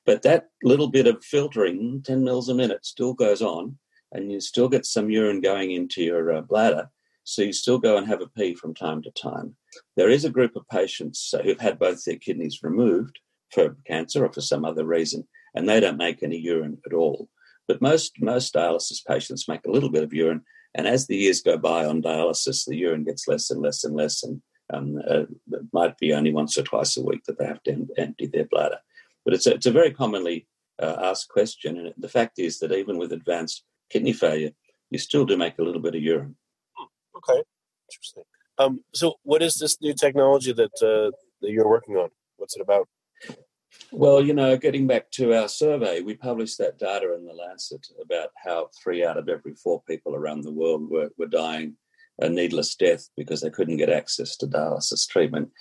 But 0.05 0.21
that 0.23 0.49
little 0.63 0.87
bit 0.87 1.07
of 1.07 1.23
filtering, 1.23 2.01
10 2.03 2.23
mils 2.23 2.49
a 2.49 2.53
minute, 2.53 2.85
still 2.85 3.13
goes 3.13 3.41
on, 3.41 3.77
and 4.11 4.31
you 4.31 4.39
still 4.39 4.69
get 4.69 4.85
some 4.85 5.09
urine 5.09 5.41
going 5.41 5.71
into 5.71 6.03
your 6.03 6.33
uh, 6.33 6.41
bladder. 6.41 6.89
So 7.23 7.41
you 7.41 7.51
still 7.51 7.77
go 7.77 7.97
and 7.97 8.07
have 8.07 8.21
a 8.21 8.27
pee 8.27 8.53
from 8.53 8.73
time 8.73 9.01
to 9.03 9.11
time. 9.11 9.55
There 9.97 10.09
is 10.09 10.23
a 10.23 10.29
group 10.29 10.55
of 10.55 10.67
patients 10.69 11.33
who've 11.43 11.59
had 11.59 11.77
both 11.77 12.03
their 12.05 12.15
kidneys 12.15 12.63
removed 12.63 13.19
for 13.51 13.75
cancer 13.85 14.25
or 14.25 14.31
for 14.31 14.41
some 14.41 14.63
other 14.63 14.85
reason, 14.85 15.27
and 15.53 15.67
they 15.67 15.79
don't 15.79 15.97
make 15.97 16.23
any 16.23 16.37
urine 16.37 16.77
at 16.85 16.93
all. 16.93 17.29
But 17.67 17.81
most 17.81 18.13
most 18.21 18.53
dialysis 18.53 19.05
patients 19.05 19.47
make 19.47 19.65
a 19.65 19.71
little 19.71 19.89
bit 19.89 20.03
of 20.03 20.13
urine, 20.13 20.43
and 20.73 20.87
as 20.87 21.07
the 21.07 21.17
years 21.17 21.41
go 21.41 21.57
by 21.57 21.85
on 21.85 22.01
dialysis, 22.01 22.65
the 22.65 22.77
urine 22.77 23.03
gets 23.03 23.27
less 23.27 23.49
and 23.49 23.61
less 23.61 23.83
and 23.83 23.95
less, 23.95 24.23
and 24.23 24.41
um, 24.73 24.97
uh, 25.09 25.23
it 25.51 25.65
might 25.73 25.97
be 25.97 26.13
only 26.13 26.31
once 26.31 26.57
or 26.57 26.63
twice 26.63 26.95
a 26.95 27.03
week 27.03 27.23
that 27.25 27.37
they 27.37 27.45
have 27.45 27.63
to 27.63 27.71
em- 27.71 27.89
empty 27.97 28.27
their 28.27 28.45
bladder. 28.45 28.79
But 29.25 29.33
it's 29.33 29.47
a, 29.47 29.53
it's 29.55 29.65
a 29.65 29.71
very 29.71 29.91
commonly 29.91 30.47
uh, 30.81 30.95
asked 31.01 31.27
question, 31.27 31.77
and 31.77 31.93
the 31.97 32.09
fact 32.09 32.39
is 32.39 32.59
that 32.59 32.71
even 32.71 32.97
with 32.97 33.11
advanced 33.11 33.63
kidney 33.89 34.13
failure, 34.13 34.51
you 34.89 34.97
still 34.97 35.25
do 35.25 35.37
make 35.37 35.59
a 35.59 35.63
little 35.63 35.81
bit 35.81 35.95
of 35.95 36.01
urine. 36.01 36.35
Okay, 37.15 37.43
interesting. 37.89 38.23
Um, 38.59 38.83
so, 38.93 39.15
what 39.23 39.41
is 39.41 39.55
this 39.55 39.81
new 39.81 39.93
technology 39.93 40.53
that 40.53 40.73
uh, 40.81 41.15
that 41.41 41.51
you're 41.51 41.69
working 41.69 41.95
on? 41.95 42.09
What's 42.37 42.55
it 42.55 42.61
about? 42.61 42.87
Well, 43.91 44.23
you 44.23 44.33
know, 44.33 44.57
getting 44.57 44.87
back 44.87 45.11
to 45.11 45.33
our 45.33 45.47
survey, 45.47 46.01
we 46.01 46.15
published 46.15 46.57
that 46.57 46.79
data 46.79 47.15
in 47.15 47.25
the 47.25 47.33
Lancet 47.33 47.85
about 48.01 48.29
how 48.43 48.69
three 48.81 49.05
out 49.05 49.17
of 49.17 49.29
every 49.29 49.53
four 49.55 49.81
people 49.87 50.15
around 50.15 50.41
the 50.41 50.51
world 50.51 50.89
were, 50.89 51.09
were 51.17 51.27
dying 51.27 51.75
a 52.19 52.29
needless 52.29 52.75
death 52.75 53.09
because 53.15 53.41
they 53.41 53.49
couldn't 53.49 53.77
get 53.77 53.89
access 53.89 54.35
to 54.37 54.47
dialysis 54.47 55.07
treatment. 55.07 55.51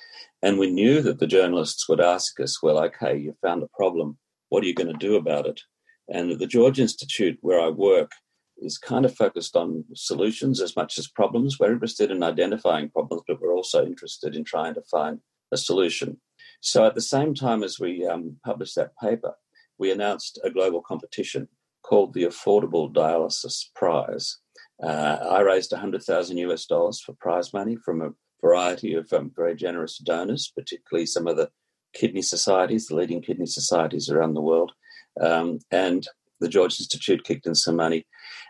And 0.42 0.58
we 0.58 0.70
knew 0.70 1.02
that 1.02 1.18
the 1.18 1.26
journalists 1.26 1.88
would 1.88 2.00
ask 2.00 2.40
us, 2.40 2.62
well, 2.62 2.78
okay, 2.84 3.16
you 3.16 3.36
found 3.42 3.62
a 3.62 3.68
problem. 3.76 4.18
What 4.48 4.64
are 4.64 4.66
you 4.66 4.74
going 4.74 4.92
to 4.92 4.98
do 4.98 5.16
about 5.16 5.46
it? 5.46 5.60
And 6.08 6.38
the 6.38 6.46
George 6.46 6.78
Institute, 6.78 7.38
where 7.40 7.60
I 7.60 7.68
work, 7.68 8.12
is 8.58 8.78
kind 8.78 9.04
of 9.04 9.14
focused 9.14 9.56
on 9.56 9.84
solutions 9.94 10.60
as 10.60 10.76
much 10.76 10.98
as 10.98 11.08
problems. 11.08 11.58
We're 11.58 11.72
interested 11.72 12.10
in 12.10 12.22
identifying 12.22 12.90
problems, 12.90 13.22
but 13.26 13.40
we're 13.40 13.54
also 13.54 13.84
interested 13.84 14.34
in 14.34 14.44
trying 14.44 14.74
to 14.74 14.82
find 14.90 15.20
a 15.52 15.56
solution. 15.56 16.20
So 16.60 16.86
at 16.86 16.94
the 16.94 17.02
same 17.02 17.34
time 17.34 17.62
as 17.62 17.78
we 17.78 18.06
um, 18.06 18.36
published 18.44 18.76
that 18.76 18.96
paper, 19.02 19.34
we 19.78 19.90
announced 19.90 20.40
a 20.42 20.50
global 20.50 20.80
competition 20.80 21.48
called 21.82 22.14
the 22.14 22.24
Affordable 22.24 22.92
Dialysis 22.92 23.66
Prize. 23.74 24.38
Uh, 24.82 25.18
I 25.30 25.40
raised 25.40 25.72
100,000 25.72 26.36
US 26.38 26.66
dollars 26.66 27.00
for 27.00 27.14
prize 27.14 27.52
money 27.52 27.76
from 27.76 28.02
a 28.02 28.10
variety 28.40 28.94
of 28.94 29.12
um, 29.12 29.30
very 29.34 29.54
generous 29.54 29.98
donors, 29.98 30.52
particularly 30.54 31.06
some 31.06 31.26
of 31.26 31.36
the 31.36 31.50
kidney 31.94 32.22
societies, 32.22 32.86
the 32.86 32.96
leading 32.96 33.22
kidney 33.22 33.46
societies 33.46 34.10
around 34.10 34.34
the 34.34 34.42
world. 34.42 34.72
Um, 35.20 35.60
and 35.70 36.06
the 36.40 36.48
George 36.48 36.78
Institute 36.78 37.24
kicked 37.24 37.46
in 37.46 37.54
some 37.54 37.76
money. 37.76 38.06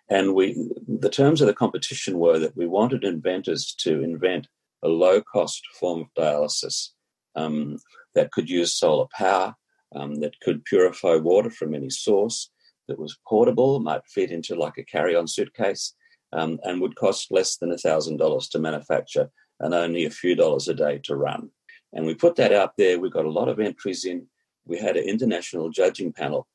And 0.09 0.35
we, 0.35 0.57
the 0.87 1.11
terms 1.11 1.41
of 1.41 1.47
the 1.47 1.55
competition 1.55 2.19
were 2.19 2.39
that 2.39 2.57
we 2.57 2.67
wanted 2.67 3.05
inventors 3.05 3.75
to 3.81 4.03
invent 4.03 4.49
a 4.83 4.89
low 4.89 5.21
cost 5.21 5.63
form 5.79 6.03
of 6.03 6.07
dialysis 6.19 6.91
um, 7.35 7.79
that 8.15 8.33
could 8.33 8.49
use 8.49 8.75
solar 8.75 9.07
power, 9.13 9.55
um, 9.95 10.17
that 10.17 10.39
could 10.41 10.65
purify 10.65 11.17
water 11.17 11.51
from 11.51 11.75
any 11.75 11.91
source, 11.91 12.51
that 12.89 12.99
was 12.99 13.19
portable, 13.27 13.81
might 13.81 14.07
fit 14.07 14.31
into 14.31 14.55
like 14.55 14.79
a 14.79 14.85
carry 14.85 15.17
on 15.17 15.27
suitcase, 15.27 15.95
um, 16.33 16.59
and 16.65 16.81
would 16.81 16.97
cost 16.97 17.31
less 17.31 17.57
than 17.57 17.71
$1,000 17.71 18.51
to 18.51 18.59
manufacture 18.59 19.31
and 19.61 19.75
only 19.75 20.05
a 20.05 20.11
few 20.11 20.35
dollars 20.35 20.69
a 20.69 20.75
day 20.75 20.99
to 21.05 21.17
run. 21.17 21.51
And 21.93 22.07
we 22.07 22.15
put 22.15 22.37
that 22.37 22.53
out 22.53 22.77
there. 22.77 22.99
We 22.99 23.11
got 23.11 23.25
a 23.25 23.31
lot 23.31 23.49
of 23.49 23.59
entries 23.59 24.05
in. 24.05 24.27
We 24.67 24.79
had 24.79 24.97
an 24.97 25.09
international 25.09 25.71
judging 25.71 26.13
panel, 26.13 26.47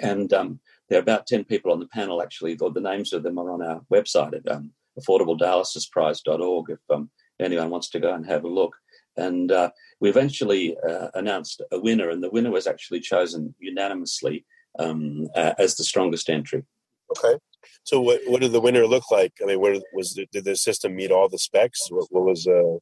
and 0.00 0.32
um, 0.32 0.60
there 0.88 0.98
are 0.98 1.02
about 1.02 1.26
10 1.26 1.44
people 1.44 1.72
on 1.72 1.80
the 1.80 1.86
panel, 1.86 2.22
actually. 2.22 2.54
The, 2.54 2.70
the 2.70 2.80
names 2.80 3.12
of 3.12 3.22
them 3.22 3.38
are 3.38 3.50
on 3.50 3.62
our 3.62 3.80
website 3.92 4.34
at 4.34 4.50
um, 4.50 4.72
affordabledIalysisprize.org 4.98 6.70
if 6.70 6.78
um, 6.90 7.10
anyone 7.40 7.70
wants 7.70 7.90
to 7.90 8.00
go 8.00 8.12
and 8.12 8.26
have 8.26 8.44
a 8.44 8.48
look. 8.48 8.74
And 9.16 9.50
uh, 9.50 9.70
we 10.00 10.08
eventually 10.08 10.76
uh, 10.78 11.08
announced 11.14 11.62
a 11.72 11.80
winner, 11.80 12.10
and 12.10 12.22
the 12.22 12.30
winner 12.30 12.50
was 12.50 12.66
actually 12.66 13.00
chosen 13.00 13.54
unanimously 13.58 14.46
um, 14.78 15.26
uh, 15.34 15.54
as 15.58 15.76
the 15.76 15.84
strongest 15.84 16.30
entry. 16.30 16.64
Okay. 17.10 17.38
So, 17.84 18.00
what 18.00 18.20
what 18.26 18.40
did 18.40 18.52
the 18.52 18.60
winner 18.60 18.86
look 18.86 19.10
like? 19.10 19.32
I 19.42 19.46
mean, 19.46 19.60
was 19.60 20.14
the, 20.14 20.26
did 20.32 20.44
the 20.44 20.56
system 20.56 20.94
meet 20.94 21.10
all 21.10 21.28
the 21.28 21.38
specs? 21.38 21.90
What, 21.90 22.06
what 22.10 22.24
was 22.24 22.46
uh, 22.46 22.78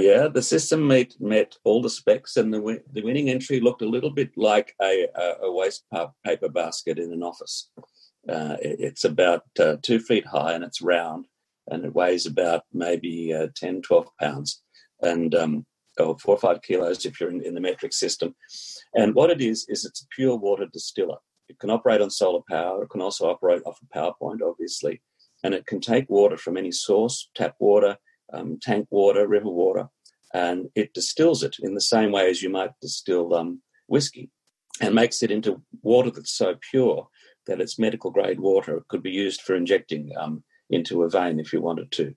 yeah, 0.00 0.28
the 0.28 0.42
system 0.42 0.86
met 0.86 1.14
met 1.20 1.56
all 1.64 1.82
the 1.82 1.90
specs, 1.90 2.36
and 2.36 2.52
the 2.52 2.82
the 2.92 3.02
winning 3.02 3.30
entry 3.30 3.60
looked 3.60 3.82
a 3.82 3.88
little 3.88 4.10
bit 4.10 4.30
like 4.36 4.74
a, 4.80 5.06
a, 5.14 5.46
a 5.46 5.52
waste 5.52 5.84
paper 6.24 6.48
basket 6.48 6.98
in 6.98 7.12
an 7.12 7.22
office. 7.22 7.70
Uh, 8.28 8.56
it, 8.62 8.76
it's 8.80 9.04
about 9.04 9.42
uh, 9.58 9.76
two 9.82 9.98
feet 9.98 10.26
high 10.26 10.52
and 10.52 10.64
it's 10.64 10.82
round, 10.82 11.26
and 11.68 11.84
it 11.84 11.94
weighs 11.94 12.26
about 12.26 12.62
maybe 12.72 13.34
uh, 13.34 13.48
10, 13.56 13.82
12 13.82 14.06
pounds, 14.20 14.62
and 15.00 15.34
um, 15.34 15.66
or 15.98 16.18
four 16.18 16.34
or 16.34 16.38
five 16.38 16.62
kilos 16.62 17.04
if 17.04 17.20
you're 17.20 17.30
in, 17.30 17.42
in 17.42 17.54
the 17.54 17.60
metric 17.60 17.92
system. 17.92 18.34
And 18.94 19.14
what 19.14 19.30
it 19.30 19.40
is 19.40 19.66
is 19.68 19.84
it's 19.84 20.02
a 20.02 20.08
pure 20.14 20.36
water 20.36 20.66
distiller. 20.72 21.18
It 21.48 21.58
can 21.58 21.70
operate 21.70 22.00
on 22.00 22.10
solar 22.10 22.42
power. 22.48 22.82
It 22.82 22.90
can 22.90 23.02
also 23.02 23.28
operate 23.28 23.62
off 23.66 23.80
a 23.82 23.94
power 23.94 24.14
point, 24.18 24.40
obviously, 24.42 25.02
and 25.44 25.52
it 25.54 25.66
can 25.66 25.80
take 25.80 26.08
water 26.08 26.36
from 26.36 26.56
any 26.56 26.72
source, 26.72 27.28
tap 27.34 27.56
water 27.58 27.98
um, 28.32 28.58
tank 28.60 28.86
water, 28.90 29.26
river 29.26 29.48
water, 29.48 29.88
and 30.32 30.68
it 30.74 30.94
distills 30.94 31.42
it 31.42 31.56
in 31.60 31.74
the 31.74 31.80
same 31.80 32.12
way 32.12 32.30
as 32.30 32.42
you 32.42 32.48
might 32.48 32.72
distill 32.80 33.34
um, 33.34 33.60
whiskey 33.86 34.30
and 34.80 34.94
makes 34.94 35.22
it 35.22 35.30
into 35.30 35.62
water 35.82 36.10
that's 36.10 36.32
so 36.32 36.56
pure 36.70 37.08
that 37.46 37.60
it's 37.60 37.78
medical 37.78 38.10
grade 38.10 38.40
water. 38.40 38.76
It 38.76 38.88
could 38.88 39.02
be 39.02 39.10
used 39.10 39.42
for 39.42 39.54
injecting 39.54 40.10
um, 40.18 40.42
into 40.70 41.02
a 41.02 41.10
vein 41.10 41.38
if 41.38 41.52
you 41.52 41.60
wanted 41.60 41.90
to. 41.92 42.14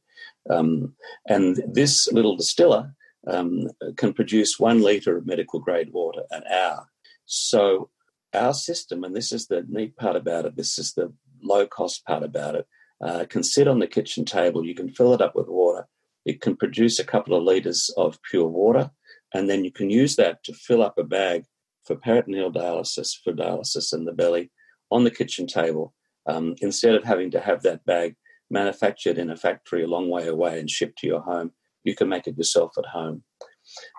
Um, 0.49 0.93
and 1.27 1.61
this 1.67 2.11
little 2.11 2.37
distiller 2.37 2.93
um, 3.27 3.67
can 3.97 4.13
produce 4.13 4.59
one 4.59 4.81
litre 4.81 5.17
of 5.17 5.25
medical 5.25 5.59
grade 5.59 5.91
water 5.91 6.21
an 6.31 6.43
hour. 6.51 6.87
So 7.25 7.89
our 8.33 8.53
system, 8.53 9.03
and 9.03 9.15
this 9.15 9.31
is 9.31 9.47
the 9.47 9.65
neat 9.67 9.97
part 9.97 10.15
about 10.15 10.45
it, 10.45 10.55
this 10.55 10.77
is 10.77 10.93
the 10.93 11.11
low 11.41 11.65
cost 11.65 12.05
part 12.05 12.23
about 12.23 12.55
it, 12.55 12.67
uh, 13.03 13.25
can 13.27 13.43
sit 13.43 13.67
on 13.67 13.79
the 13.79 13.87
kitchen 13.87 14.25
table. 14.25 14.65
You 14.65 14.75
can 14.75 14.89
fill 14.89 15.13
it 15.13 15.21
up 15.21 15.35
with 15.35 15.47
water 15.47 15.87
it 16.25 16.41
can 16.41 16.55
produce 16.55 16.99
a 16.99 17.05
couple 17.05 17.35
of 17.35 17.43
litres 17.43 17.93
of 17.97 18.19
pure 18.29 18.47
water, 18.47 18.91
and 19.33 19.49
then 19.49 19.63
you 19.63 19.71
can 19.71 19.89
use 19.89 20.15
that 20.15 20.43
to 20.43 20.53
fill 20.53 20.81
up 20.81 20.97
a 20.97 21.03
bag 21.03 21.45
for 21.85 21.95
peritoneal 21.95 22.51
dialysis, 22.51 23.11
for 23.23 23.31
dialysis 23.33 23.93
in 23.93 24.05
the 24.05 24.13
belly, 24.13 24.51
on 24.91 25.03
the 25.03 25.11
kitchen 25.11 25.45
table, 25.45 25.93
um, 26.25 26.55
instead 26.61 26.95
of 26.95 27.03
having 27.03 27.31
to 27.31 27.39
have 27.39 27.61
that 27.63 27.85
bag 27.85 28.15
manufactured 28.49 29.17
in 29.17 29.29
a 29.29 29.35
factory 29.35 29.83
a 29.83 29.87
long 29.87 30.09
way 30.09 30.27
away 30.27 30.59
and 30.59 30.69
shipped 30.69 30.99
to 30.99 31.07
your 31.07 31.21
home. 31.21 31.51
You 31.83 31.95
can 31.95 32.09
make 32.09 32.27
it 32.27 32.37
yourself 32.37 32.73
at 32.77 32.85
home. 32.85 33.23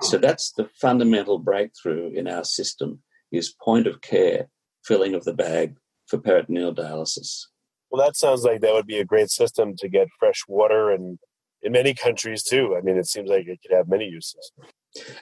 So 0.03 0.19
that's 0.19 0.53
the 0.53 0.69
fundamental 0.81 1.39
breakthrough 1.39 2.11
in 2.11 2.29
our 2.29 2.45
system 2.45 3.03
is 3.33 3.55
point 3.61 3.87
of 3.87 4.01
care 4.01 4.49
filling 4.85 5.15
of 5.15 5.25
the 5.25 5.33
bag 5.33 5.77
for 6.07 6.19
peritoneal 6.19 6.75
dialysis. 6.75 7.47
Well, 7.91 8.05
that 8.05 8.17
sounds 8.17 8.43
like 8.43 8.61
that 8.61 8.73
would 8.73 8.87
be 8.87 8.99
a 8.99 9.05
great 9.05 9.31
system 9.31 9.75
to 9.79 9.89
get 9.89 10.09
fresh 10.19 10.43
water 10.49 10.91
and 10.91 11.19
in 11.67 11.73
many 11.73 11.93
countries 11.93 12.45
too. 12.45 12.77
I 12.79 12.81
mean, 12.81 12.97
it 12.97 13.07
seems 13.09 13.29
like 13.29 13.47
it 13.47 13.61
could 13.61 13.77
have 13.77 13.89
many 13.89 14.07
uses. 14.07 14.53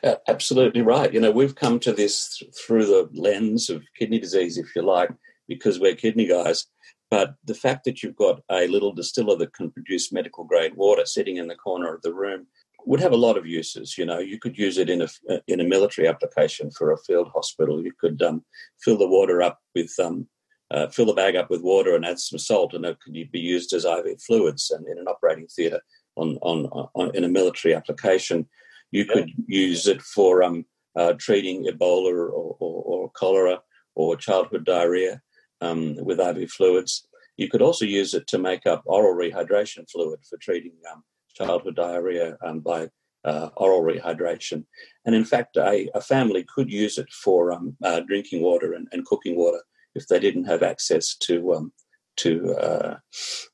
Uh, 0.04 0.16
absolutely 0.28 0.82
right. 0.82 1.12
You 1.12 1.20
know, 1.20 1.30
we've 1.30 1.54
come 1.54 1.80
to 1.80 1.92
this 1.92 2.36
th- 2.38 2.52
through 2.54 2.84
the 2.84 3.08
lens 3.12 3.70
of 3.70 3.82
kidney 3.98 4.20
disease, 4.20 4.58
if 4.58 4.76
you 4.76 4.82
like, 4.82 5.10
because 5.48 5.80
we're 5.80 5.96
kidney 5.96 6.26
guys. 6.26 6.66
But 7.10 7.34
the 7.44 7.54
fact 7.54 7.84
that 7.84 8.02
you've 8.02 8.16
got 8.16 8.42
a 8.50 8.68
little 8.68 8.92
distiller 8.92 9.36
that 9.38 9.54
can 9.54 9.70
produce 9.70 10.12
medical 10.12 10.44
grade 10.44 10.76
water 10.76 11.06
sitting 11.06 11.38
in 11.38 11.48
the 11.48 11.54
corner 11.54 11.94
of 11.94 12.02
the 12.02 12.12
room 12.12 12.46
would 12.86 13.00
have 13.00 13.12
a 13.12 13.16
lot 13.16 13.38
of 13.38 13.46
uses. 13.46 13.96
You 13.96 14.04
know, 14.04 14.18
you 14.18 14.38
could 14.38 14.58
use 14.58 14.76
it 14.76 14.90
in 14.90 15.00
a 15.02 15.08
in 15.48 15.60
a 15.60 15.64
military 15.64 16.06
application 16.06 16.70
for 16.70 16.92
a 16.92 16.98
field 16.98 17.30
hospital. 17.34 17.82
You 17.82 17.92
could 17.98 18.20
um, 18.22 18.44
fill 18.82 18.98
the 18.98 19.08
water 19.08 19.40
up 19.42 19.60
with 19.74 19.92
um, 19.98 20.28
uh, 20.70 20.88
fill 20.88 21.06
the 21.06 21.14
bag 21.14 21.36
up 21.36 21.50
with 21.50 21.62
water 21.62 21.94
and 21.94 22.04
add 22.04 22.18
some 22.18 22.38
salt, 22.38 22.74
and 22.74 22.84
it 22.84 22.98
could 23.00 23.14
be 23.32 23.40
used 23.40 23.72
as 23.72 23.86
IV 23.86 24.20
fluids 24.20 24.70
and 24.70 24.86
in 24.86 24.98
an 24.98 25.08
operating 25.08 25.46
theatre 25.46 25.80
on, 26.16 26.38
on, 26.42 26.66
on 26.94 27.14
in 27.14 27.24
a 27.24 27.28
military 27.28 27.74
application. 27.74 28.46
You 28.90 29.04
could 29.04 29.30
use 29.46 29.86
it 29.86 30.00
for 30.02 30.42
um, 30.42 30.64
uh, 30.96 31.14
treating 31.18 31.66
Ebola 31.66 32.12
or, 32.12 32.28
or, 32.28 32.56
or, 32.60 33.10
cholera 33.10 33.60
or 33.94 34.16
childhood 34.16 34.64
diarrhea 34.64 35.20
um, 35.60 35.96
with 35.96 36.20
IV 36.20 36.50
fluids. 36.50 37.06
You 37.36 37.48
could 37.48 37.62
also 37.62 37.84
use 37.84 38.14
it 38.14 38.26
to 38.28 38.38
make 38.38 38.66
up 38.66 38.82
oral 38.86 39.16
rehydration 39.16 39.90
fluid 39.90 40.20
for 40.28 40.38
treating 40.38 40.74
um, 40.92 41.02
childhood 41.34 41.76
diarrhea 41.76 42.36
um, 42.44 42.60
by 42.60 42.88
uh, 43.24 43.48
oral 43.56 43.82
rehydration. 43.82 44.64
And 45.04 45.14
in 45.14 45.24
fact, 45.24 45.56
a, 45.56 45.88
a 45.94 46.00
family 46.00 46.44
could 46.54 46.70
use 46.70 46.98
it 46.98 47.10
for 47.12 47.52
um, 47.52 47.76
uh, 47.82 48.00
drinking 48.00 48.42
water 48.42 48.74
and, 48.74 48.86
and, 48.92 49.04
cooking 49.06 49.36
water 49.36 49.62
if 49.94 50.06
they 50.06 50.18
didn't 50.18 50.44
have 50.44 50.62
access 50.62 51.16
to 51.16 51.54
um, 51.54 51.72
to 52.16 52.54
uh, 52.54 52.96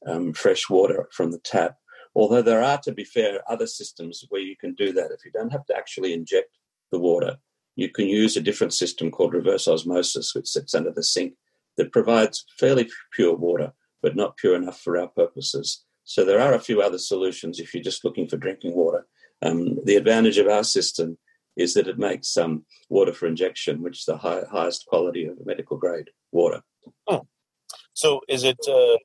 um, 0.07 0.33
fresh 0.33 0.69
water 0.69 1.09
from 1.12 1.31
the 1.31 1.38
tap. 1.38 1.76
Although 2.21 2.43
there 2.43 2.62
are, 2.62 2.77
to 2.85 2.93
be 2.93 3.03
fair, 3.03 3.41
other 3.50 3.67
systems 3.67 4.27
where 4.29 4.43
you 4.43 4.55
can 4.55 4.75
do 4.75 4.93
that. 4.93 5.11
If 5.11 5.25
you 5.25 5.31
don't 5.33 5.53
have 5.53 5.65
to 5.69 5.75
actually 5.75 6.12
inject 6.12 6.59
the 6.93 6.99
water, 6.99 7.39
you 7.77 7.89
can 7.89 8.09
use 8.09 8.37
a 8.37 8.43
different 8.43 8.75
system 8.75 9.11
called 9.11 9.33
reverse 9.33 9.67
osmosis, 9.67 10.35
which 10.35 10.47
sits 10.47 10.75
under 10.75 10.91
the 10.91 11.03
sink, 11.03 11.33
that 11.79 11.93
provides 11.93 12.45
fairly 12.59 12.91
pure 13.15 13.35
water, 13.35 13.73
but 14.03 14.17
not 14.17 14.37
pure 14.37 14.55
enough 14.55 14.79
for 14.83 14.99
our 14.99 15.09
purposes. 15.09 15.87
So 16.05 16.27
there 16.27 16.43
are 16.43 16.53
a 16.53 16.61
few 16.61 16.83
other 16.83 16.99
solutions 16.99 17.59
if 17.59 17.73
you're 17.73 17.83
just 17.83 18.05
looking 18.05 18.29
for 18.29 18.37
drinking 18.37 18.75
water. 18.75 19.07
Um, 19.41 19.79
the 19.87 19.97
advantage 19.97 20.37
of 20.37 20.47
our 20.47 20.65
system 20.65 21.17
is 21.57 21.73
that 21.73 21.89
it 21.89 21.99
makes 21.99 22.37
um, 22.37 22.67
water 22.91 23.15
for 23.15 23.29
injection, 23.29 23.81
which 23.81 24.00
is 24.00 24.05
the 24.05 24.19
high, 24.19 24.43
highest 24.53 24.85
quality 24.85 25.25
of 25.25 25.47
medical 25.47 25.79
grade 25.79 26.11
water. 26.33 26.61
Oh. 27.07 27.27
So 27.95 28.21
is 28.29 28.45
it 28.45 28.59
uh, 28.69 28.99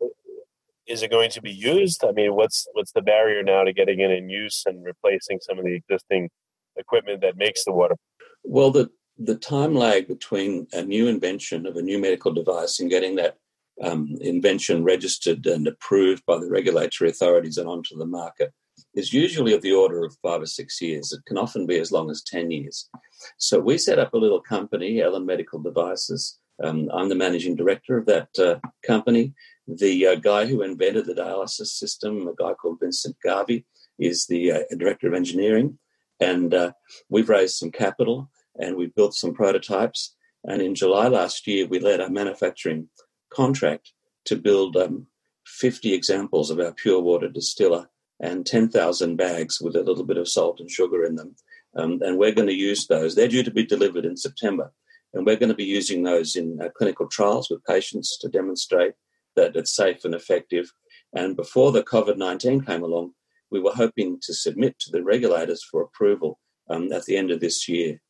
is 0.88 1.04
it 1.04 1.12
going 1.12 1.30
to 1.32 1.42
be 1.42 1.52
used? 1.52 2.04
I 2.04 2.12
mean, 2.12 2.36
what's 2.36 2.68
what's 2.74 2.92
the 2.92 3.02
barrier 3.02 3.44
now 3.44 3.64
to 3.64 3.74
getting 3.74 4.00
it 4.00 4.12
in 4.12 4.30
use 4.30 4.64
and 4.66 4.86
replacing 4.86 5.40
some 5.42 5.58
of 5.58 5.66
the 5.66 5.74
existing 5.76 6.30
equipment 6.76 7.22
that 7.22 7.38
makes 7.38 7.66
the 7.66 7.72
water? 7.72 7.96
Well, 8.44 8.72
the 8.72 8.90
the 9.18 9.36
time 9.36 9.74
lag 9.76 10.08
between 10.08 10.68
a 10.74 10.82
new 10.82 11.08
invention 11.08 11.66
of 11.66 11.78
a 11.78 11.82
new 11.82 12.00
medical 12.00 12.34
device 12.34 12.80
and 12.80 12.90
getting 12.90 13.16
that 13.16 13.38
um, 13.82 14.18
invention 14.22 14.84
registered 14.84 15.46
and 15.46 15.68
approved 15.68 16.26
by 16.26 16.38
the 16.38 16.50
regulatory 16.50 17.10
authorities 17.10 17.58
and 17.58 17.68
onto 17.68 17.98
the 17.98 18.06
market 18.06 18.54
is 18.94 19.14
usually 19.14 19.54
of 19.54 19.62
the 19.62 19.74
order 19.74 20.04
of 20.04 20.18
five 20.22 20.42
or 20.42 20.46
six 20.46 20.82
years. 20.82 21.12
It 21.12 21.26
can 21.26 21.38
often 21.38 21.66
be 21.66 21.80
as 21.80 21.92
long 21.92 22.10
as 22.10 22.24
10 22.24 22.52
years. 22.52 22.90
So 23.38 23.60
we 23.60 23.78
set 23.78 24.00
up 24.00 24.14
a 24.14 24.18
little 24.18 24.42
company, 24.42 25.02
Ellen 25.02 25.26
Medical 25.26 25.60
Devices. 25.60 26.40
Um, 26.64 26.90
I'm 26.94 27.10
the 27.10 27.16
managing 27.16 27.56
director 27.56 27.98
of 27.98 28.06
that 28.06 28.30
uh, 28.40 28.60
company. 28.86 29.34
The 29.68 30.08
uh, 30.08 30.16
guy 30.16 30.46
who 30.46 30.62
invented 30.62 31.06
the 31.06 31.14
dialysis 31.14 31.68
system, 31.68 32.28
a 32.28 32.36
guy 32.36 32.54
called 32.54 32.80
Vincent 32.80 33.18
Garvey, 33.24 33.66
is 34.00 34.28
the 34.28 34.52
uh, 34.52 34.60
director 34.78 35.08
of 35.08 35.14
engineering. 35.14 35.78
And 36.20 36.54
uh, 36.54 36.72
we've 37.10 37.30
raised 37.30 37.58
some 37.58 37.72
capital 37.72 38.30
and 38.58 38.76
we've 38.76 38.96
built 38.96 39.16
some 39.16 39.34
prototypes. 39.34 40.16
And 40.46 40.62
in 40.62 40.76
July 40.76 41.08
last 41.08 41.48
year, 41.48 41.68
we 41.68 41.80
led 41.80 42.00
a 42.00 42.10
manufacturing 42.10 42.90
contract 43.34 43.92
to 44.26 44.36
build 44.36 44.78
um, 44.78 45.08
50 45.46 45.94
examples 45.94 46.50
of 46.50 46.60
our 46.60 46.72
pure 46.72 47.02
water 47.02 47.30
distiller 47.30 47.90
and 48.20 48.46
10,000 48.46 49.16
bags 49.18 49.60
with 49.60 49.76
a 49.76 49.84
little 49.84 50.06
bit 50.06 50.18
of 50.18 50.30
salt 50.30 50.60
and 50.60 50.70
sugar 50.70 51.04
in 51.04 51.16
them. 51.16 51.36
Um, 51.76 52.00
and 52.02 52.18
we're 52.18 52.32
going 52.32 52.48
to 52.48 52.54
use 52.54 52.88
those. 52.88 53.16
They're 53.16 53.28
due 53.28 53.44
to 53.44 53.52
be 53.52 53.66
delivered 53.66 54.06
in 54.06 54.16
September. 54.16 54.72
And 55.16 55.26
we're 55.26 55.38
going 55.38 55.50
to 55.50 55.56
be 55.56 55.64
using 55.64 56.04
those 56.04 56.36
in 56.36 56.60
uh, 56.62 56.70
clinical 56.78 57.08
trials 57.08 57.50
with 57.50 57.64
patients 57.64 58.18
to 58.20 58.28
demonstrate 58.28 58.94
that 59.38 59.56
it's 59.56 59.76
safe 59.76 60.04
and 60.04 60.14
effective. 60.14 60.72
And 61.14 61.36
before 61.36 61.72
the 61.72 61.84
COVID 61.84 62.18
19 62.18 62.62
came 62.62 62.84
along, 62.84 63.12
we 63.50 63.62
were 63.62 63.72
hoping 63.72 64.20
to 64.24 64.34
submit 64.34 64.78
to 64.80 64.92
the 64.92 65.04
regulators 65.04 65.64
for 65.64 65.82
approval 65.82 66.40
um, 66.70 66.92
at 66.92 67.06
the 67.06 67.16
end 67.16 67.32
of 67.32 67.40
this 67.40 67.68
year. 67.70 68.02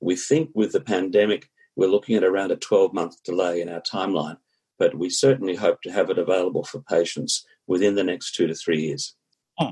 We 0.00 0.14
think 0.14 0.50
with 0.54 0.72
the 0.72 0.80
pandemic, 0.80 1.48
we're 1.74 1.88
looking 1.88 2.16
at 2.16 2.24
around 2.24 2.52
a 2.52 2.56
12 2.56 2.94
month 2.94 3.22
delay 3.24 3.60
in 3.60 3.68
our 3.68 3.80
timeline, 3.80 4.36
but 4.78 4.96
we 4.96 5.10
certainly 5.10 5.56
hope 5.56 5.82
to 5.82 5.90
have 5.92 6.10
it 6.10 6.18
available 6.18 6.64
for 6.64 6.80
patients 6.82 7.44
within 7.66 7.96
the 7.96 8.04
next 8.04 8.34
two 8.34 8.46
to 8.46 8.54
three 8.54 8.82
years. 8.82 9.16
Hmm. 9.58 9.70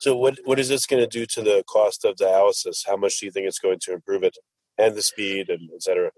So, 0.00 0.16
what, 0.16 0.38
what 0.44 0.58
is 0.58 0.68
this 0.68 0.86
going 0.86 1.02
to 1.02 1.06
do 1.06 1.24
to 1.26 1.42
the 1.42 1.62
cost 1.68 2.04
of 2.04 2.16
dialysis? 2.16 2.82
How 2.86 2.96
much 2.96 3.20
do 3.20 3.26
you 3.26 3.32
think 3.32 3.46
it's 3.46 3.60
going 3.60 3.78
to 3.82 3.92
improve 3.92 4.24
it 4.24 4.36
and 4.78 4.96
the 4.96 5.02
speed 5.02 5.48
and 5.48 5.70
et 5.72 5.82
cetera? 5.82 6.10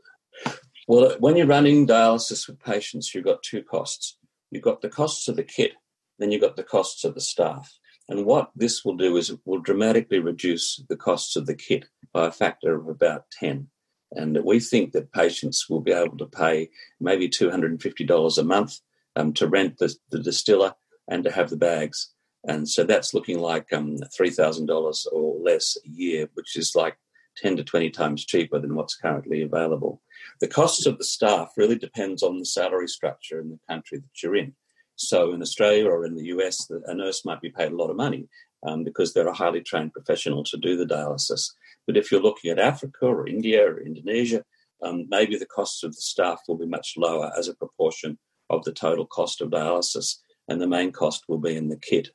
Well, 0.87 1.17
when 1.19 1.37
you're 1.37 1.47
running 1.47 1.87
dialysis 1.87 2.47
with 2.47 2.61
patients, 2.61 3.15
you've 3.15 3.25
got 3.25 3.43
two 3.43 3.63
costs. 3.63 4.19
You've 4.51 4.63
got 4.63 4.83
the 4.83 4.89
costs 4.89 5.29
of 5.29 5.37
the 5.37 5.43
kit, 5.43 5.73
then 6.19 6.31
you've 6.31 6.43
got 6.43 6.57
the 6.57 6.63
costs 6.63 7.05
of 7.05 7.15
the 7.15 7.21
staff. 7.21 7.73
And 8.09 8.27
what 8.27 8.51
this 8.55 8.85
will 8.85 8.97
do 8.97 9.17
is 9.17 9.31
it 9.31 9.41
will 9.45 9.61
dramatically 9.61 10.19
reduce 10.19 10.83
the 10.89 10.97
costs 10.97 11.37
of 11.37 11.47
the 11.47 11.55
kit 11.55 11.87
by 12.13 12.27
a 12.27 12.33
factor 12.33 12.75
of 12.77 12.89
about 12.89 13.25
10. 13.33 13.69
And 14.13 14.39
we 14.45 14.61
think 14.61 14.93
that 14.93 15.13
patients 15.13 15.69
will 15.69 15.81
be 15.81 15.93
able 15.93 16.19
to 16.19 16.27
pay 16.27 16.71
maybe 17.01 17.29
$250 17.29 18.39
a 18.39 18.45
month 18.45 18.79
um, 19.17 19.33
to 19.35 19.49
rent 19.49 19.79
the, 19.79 19.95
the, 20.11 20.21
distiller 20.21 20.75
and 21.09 21.25
to 21.25 21.31
have 21.31 21.51
the 21.51 21.57
bags. 21.57 22.13
And 22.47 22.69
so 22.69 22.85
that's 22.85 23.15
looking 23.15 23.39
like 23.41 23.73
um, 23.73 23.97
$3,000 23.97 25.07
or 25.13 25.41
less 25.41 25.77
a 25.85 25.89
year, 25.89 26.29
which 26.35 26.57
is 26.57 26.75
like 26.77 26.97
10 27.39 27.57
to 27.57 27.65
20 27.65 27.91
times 27.91 28.25
cheaper 28.25 28.61
than 28.61 28.75
what's 28.75 28.97
currently 28.97 29.43
available. 29.43 30.03
The 30.41 30.49
costs 30.49 30.87
of 30.87 30.99
the 30.99 31.05
staff 31.05 31.53
really 31.57 31.77
depends 31.77 32.23
on 32.23 32.39
the 32.39 32.45
salary 32.45 32.89
structure 32.89 33.41
in 33.41 33.51
the 33.51 33.59
country 33.69 33.99
that 33.99 34.23
you're 34.23 34.37
in. 34.37 34.55
So 34.97 35.33
in 35.33 35.43
Australia 35.43 35.89
or 35.89 36.05
in 36.05 36.15
the 36.15 36.27
US, 36.27 36.71
a 36.87 36.95
nurse 36.95 37.25
might 37.25 37.41
be 37.41 37.51
paid 37.51 37.73
a 37.73 37.77
lot 37.77 37.91
of 37.91 37.97
money 37.97 38.29
um, 38.67 38.85
because 38.85 39.13
they're 39.13 39.29
a 39.29 39.35
highly 39.35 39.61
trained 39.61 39.93
professional 39.93 40.45
to 40.45 40.57
do 40.57 40.77
the 40.77 40.87
dialysis. 40.87 41.51
But 41.87 41.97
if 41.97 42.11
you're 42.11 42.23
looking 42.23 42.51
at 42.51 42.59
Africa 42.59 43.07
or 43.07 43.27
India 43.27 43.65
or 43.67 43.81
Indonesia, 43.81 44.45
um, 44.83 45.07
maybe 45.09 45.37
the 45.37 45.47
costs 45.47 45.83
of 45.83 45.93
the 45.93 46.01
staff 46.01 46.41
will 46.47 46.57
be 46.57 46.67
much 46.67 46.95
lower 46.97 47.33
as 47.37 47.49
a 47.49 47.55
proportion 47.55 48.19
of 48.51 48.65
the 48.65 48.73
total 48.73 49.07
cost 49.07 49.41
of 49.41 49.51
dialysis, 49.51 50.17
and 50.49 50.61
the 50.61 50.67
main 50.67 50.93
cost 50.93 51.25
will 51.29 51.39
be 51.39 51.57
in 51.57 51.69
the 51.69 51.77
kit. 51.77 52.11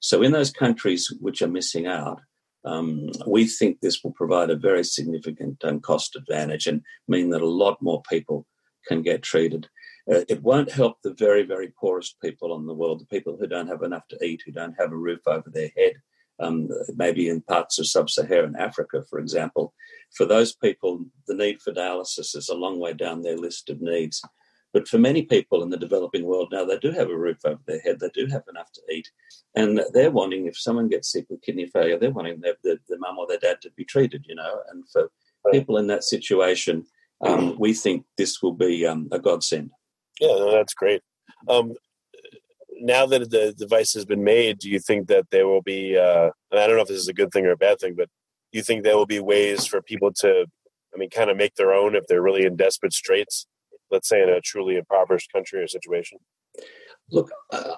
So 0.00 0.22
in 0.22 0.32
those 0.32 0.50
countries 0.50 1.12
which 1.20 1.42
are 1.42 1.48
missing 1.48 1.86
out, 1.86 2.20
um, 2.64 3.10
we 3.26 3.46
think 3.46 3.80
this 3.80 4.02
will 4.02 4.12
provide 4.12 4.50
a 4.50 4.56
very 4.56 4.84
significant 4.84 5.62
um, 5.64 5.80
cost 5.80 6.16
advantage 6.16 6.66
and 6.66 6.82
mean 7.08 7.30
that 7.30 7.42
a 7.42 7.46
lot 7.46 7.80
more 7.82 8.02
people 8.08 8.46
can 8.86 9.02
get 9.02 9.22
treated. 9.22 9.68
Uh, 10.10 10.20
it 10.28 10.42
won't 10.42 10.70
help 10.70 10.98
the 11.02 11.14
very, 11.14 11.42
very 11.42 11.72
poorest 11.78 12.20
people 12.20 12.56
in 12.56 12.66
the 12.66 12.74
world, 12.74 13.00
the 13.00 13.06
people 13.06 13.36
who 13.38 13.46
don't 13.46 13.68
have 13.68 13.82
enough 13.82 14.06
to 14.08 14.22
eat, 14.24 14.42
who 14.44 14.52
don't 14.52 14.74
have 14.78 14.92
a 14.92 14.96
roof 14.96 15.20
over 15.26 15.48
their 15.50 15.70
head, 15.76 15.94
um, 16.40 16.68
maybe 16.94 17.28
in 17.28 17.40
parts 17.42 17.78
of 17.78 17.86
sub 17.86 18.10
Saharan 18.10 18.56
Africa, 18.56 19.02
for 19.08 19.18
example. 19.18 19.72
For 20.14 20.26
those 20.26 20.54
people, 20.54 21.04
the 21.26 21.34
need 21.34 21.60
for 21.60 21.72
dialysis 21.72 22.36
is 22.36 22.48
a 22.50 22.54
long 22.54 22.78
way 22.78 22.92
down 22.92 23.22
their 23.22 23.36
list 23.38 23.70
of 23.70 23.80
needs. 23.80 24.22
But 24.74 24.88
for 24.88 24.98
many 24.98 25.22
people 25.22 25.62
in 25.62 25.70
the 25.70 25.76
developing 25.78 26.24
world 26.24 26.48
now, 26.50 26.64
they 26.64 26.78
do 26.78 26.90
have 26.90 27.08
a 27.08 27.16
roof 27.16 27.38
over 27.44 27.60
their 27.64 27.78
head, 27.78 28.00
they 28.00 28.10
do 28.12 28.26
have 28.26 28.42
enough 28.50 28.72
to 28.72 28.82
eat. 28.92 29.08
And 29.54 29.80
they're 29.92 30.10
wanting, 30.10 30.46
if 30.46 30.58
someone 30.58 30.88
gets 30.88 31.12
sick 31.12 31.26
with 31.30 31.42
kidney 31.42 31.66
failure, 31.66 31.96
they're 31.96 32.10
wanting 32.10 32.40
their, 32.40 32.56
the, 32.64 32.80
the 32.88 32.98
mum 32.98 33.16
or 33.18 33.28
their 33.28 33.38
dad 33.38 33.60
to 33.62 33.70
be 33.70 33.84
treated, 33.84 34.26
you 34.28 34.34
know. 34.34 34.60
And 34.70 34.82
for 34.90 35.08
people 35.52 35.78
in 35.78 35.86
that 35.86 36.02
situation, 36.02 36.84
um, 37.20 37.56
we 37.56 37.72
think 37.72 38.04
this 38.18 38.42
will 38.42 38.52
be 38.52 38.84
um, 38.84 39.08
a 39.12 39.20
godsend. 39.20 39.70
Yeah, 40.20 40.34
no, 40.34 40.50
that's 40.50 40.74
great. 40.74 41.02
Um, 41.48 41.74
now 42.80 43.06
that 43.06 43.30
the 43.30 43.54
device 43.56 43.94
has 43.94 44.04
been 44.04 44.24
made, 44.24 44.58
do 44.58 44.68
you 44.68 44.80
think 44.80 45.06
that 45.06 45.26
there 45.30 45.46
will 45.46 45.62
be? 45.62 45.96
Uh, 45.96 46.30
and 46.50 46.60
I 46.60 46.66
don't 46.66 46.74
know 46.74 46.82
if 46.82 46.88
this 46.88 46.98
is 46.98 47.08
a 47.08 47.14
good 47.14 47.30
thing 47.30 47.46
or 47.46 47.52
a 47.52 47.56
bad 47.56 47.78
thing, 47.78 47.94
but 47.96 48.08
do 48.52 48.58
you 48.58 48.64
think 48.64 48.82
there 48.82 48.96
will 48.96 49.06
be 49.06 49.20
ways 49.20 49.66
for 49.66 49.80
people 49.80 50.12
to, 50.14 50.46
I 50.92 50.98
mean, 50.98 51.10
kind 51.10 51.30
of 51.30 51.36
make 51.36 51.54
their 51.54 51.72
own 51.72 51.94
if 51.94 52.08
they're 52.08 52.22
really 52.22 52.44
in 52.44 52.56
desperate 52.56 52.92
straits? 52.92 53.46
Let's 53.94 54.08
say 54.08 54.22
in 54.22 54.28
a 54.28 54.40
truly 54.40 54.76
impoverished 54.76 55.32
country 55.32 55.62
or 55.62 55.68
situation. 55.68 56.18
Look, 57.10 57.30
uh, 57.52 57.76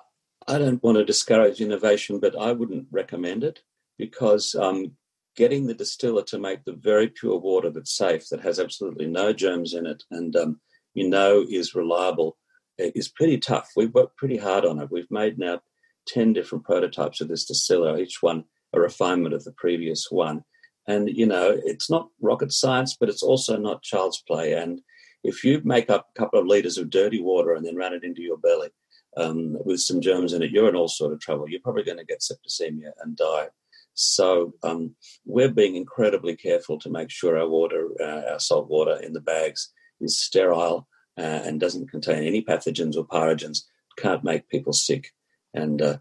I 0.48 0.58
don't 0.58 0.82
want 0.82 0.98
to 0.98 1.04
discourage 1.04 1.60
innovation, 1.60 2.20
but 2.20 2.38
I 2.38 2.52
wouldn't 2.52 2.86
recommend 2.90 3.44
it 3.44 3.60
because 3.98 4.54
um, 4.54 4.92
getting 5.36 5.66
the 5.66 5.74
distiller 5.74 6.22
to 6.24 6.38
make 6.38 6.64
the 6.64 6.72
very 6.72 7.08
pure 7.08 7.38
water 7.38 7.70
that's 7.70 7.96
safe, 7.96 8.28
that 8.30 8.40
has 8.40 8.58
absolutely 8.58 9.06
no 9.06 9.32
germs 9.32 9.74
in 9.74 9.86
it, 9.86 10.02
and 10.10 10.34
um, 10.36 10.60
you 10.94 11.08
know 11.08 11.44
is 11.48 11.74
reliable 11.74 12.36
is 12.78 13.08
pretty 13.08 13.38
tough. 13.38 13.70
We've 13.76 13.94
worked 13.94 14.16
pretty 14.16 14.36
hard 14.36 14.64
on 14.64 14.80
it. 14.80 14.90
We've 14.90 15.10
made 15.10 15.38
now 15.38 15.60
10 16.08 16.32
different 16.32 16.64
prototypes 16.64 17.20
of 17.20 17.28
this 17.28 17.44
distiller, 17.44 17.98
each 17.98 18.22
one 18.22 18.44
a 18.72 18.80
refinement 18.80 19.34
of 19.34 19.44
the 19.44 19.52
previous 19.52 20.06
one. 20.10 20.44
And, 20.86 21.08
you 21.08 21.26
know, 21.26 21.58
it's 21.64 21.90
not 21.90 22.08
rocket 22.20 22.52
science, 22.52 22.96
but 22.98 23.08
it's 23.08 23.22
also 23.22 23.56
not 23.56 23.82
child's 23.82 24.22
play. 24.26 24.52
And 24.52 24.80
if 25.26 25.44
you 25.44 25.60
make 25.64 25.90
up 25.90 26.08
a 26.08 26.18
couple 26.18 26.38
of 26.38 26.46
liters 26.46 26.78
of 26.78 26.90
dirty 26.90 27.20
water 27.20 27.54
and 27.54 27.64
then 27.66 27.76
run 27.76 27.92
it 27.92 28.04
into 28.04 28.22
your 28.22 28.38
belly 28.38 28.68
um, 29.16 29.56
with 29.64 29.80
some 29.80 30.00
germs 30.00 30.32
in 30.32 30.42
it, 30.42 30.50
you're 30.50 30.68
in 30.68 30.76
all 30.76 30.88
sort 30.88 31.12
of 31.12 31.20
trouble. 31.20 31.48
You're 31.48 31.60
probably 31.60 31.84
going 31.84 31.98
to 31.98 32.04
get 32.04 32.20
septicemia 32.20 32.90
and 33.02 33.16
die. 33.16 33.48
So 33.94 34.52
um, 34.62 34.94
we're 35.24 35.50
being 35.50 35.74
incredibly 35.74 36.36
careful 36.36 36.78
to 36.80 36.90
make 36.90 37.10
sure 37.10 37.38
our 37.38 37.48
water, 37.48 37.88
uh, 38.00 38.32
our 38.32 38.38
salt 38.38 38.68
water 38.68 39.00
in 39.02 39.14
the 39.14 39.20
bags 39.20 39.72
is 40.00 40.18
sterile 40.18 40.86
uh, 41.18 41.22
and 41.44 41.58
doesn't 41.58 41.90
contain 41.90 42.24
any 42.24 42.42
pathogens 42.42 42.96
or 42.96 43.06
pyrogens, 43.06 43.60
can't 43.98 44.22
make 44.22 44.48
people 44.48 44.74
sick. 44.74 45.12
And 45.54 45.80
uh, 45.80 45.98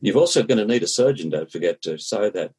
you're 0.00 0.16
also 0.16 0.42
going 0.42 0.58
to 0.58 0.64
need 0.64 0.82
a 0.82 0.88
surgeon, 0.88 1.28
don't 1.28 1.50
forget, 1.50 1.82
to 1.82 1.98
sew 1.98 2.30
that 2.30 2.52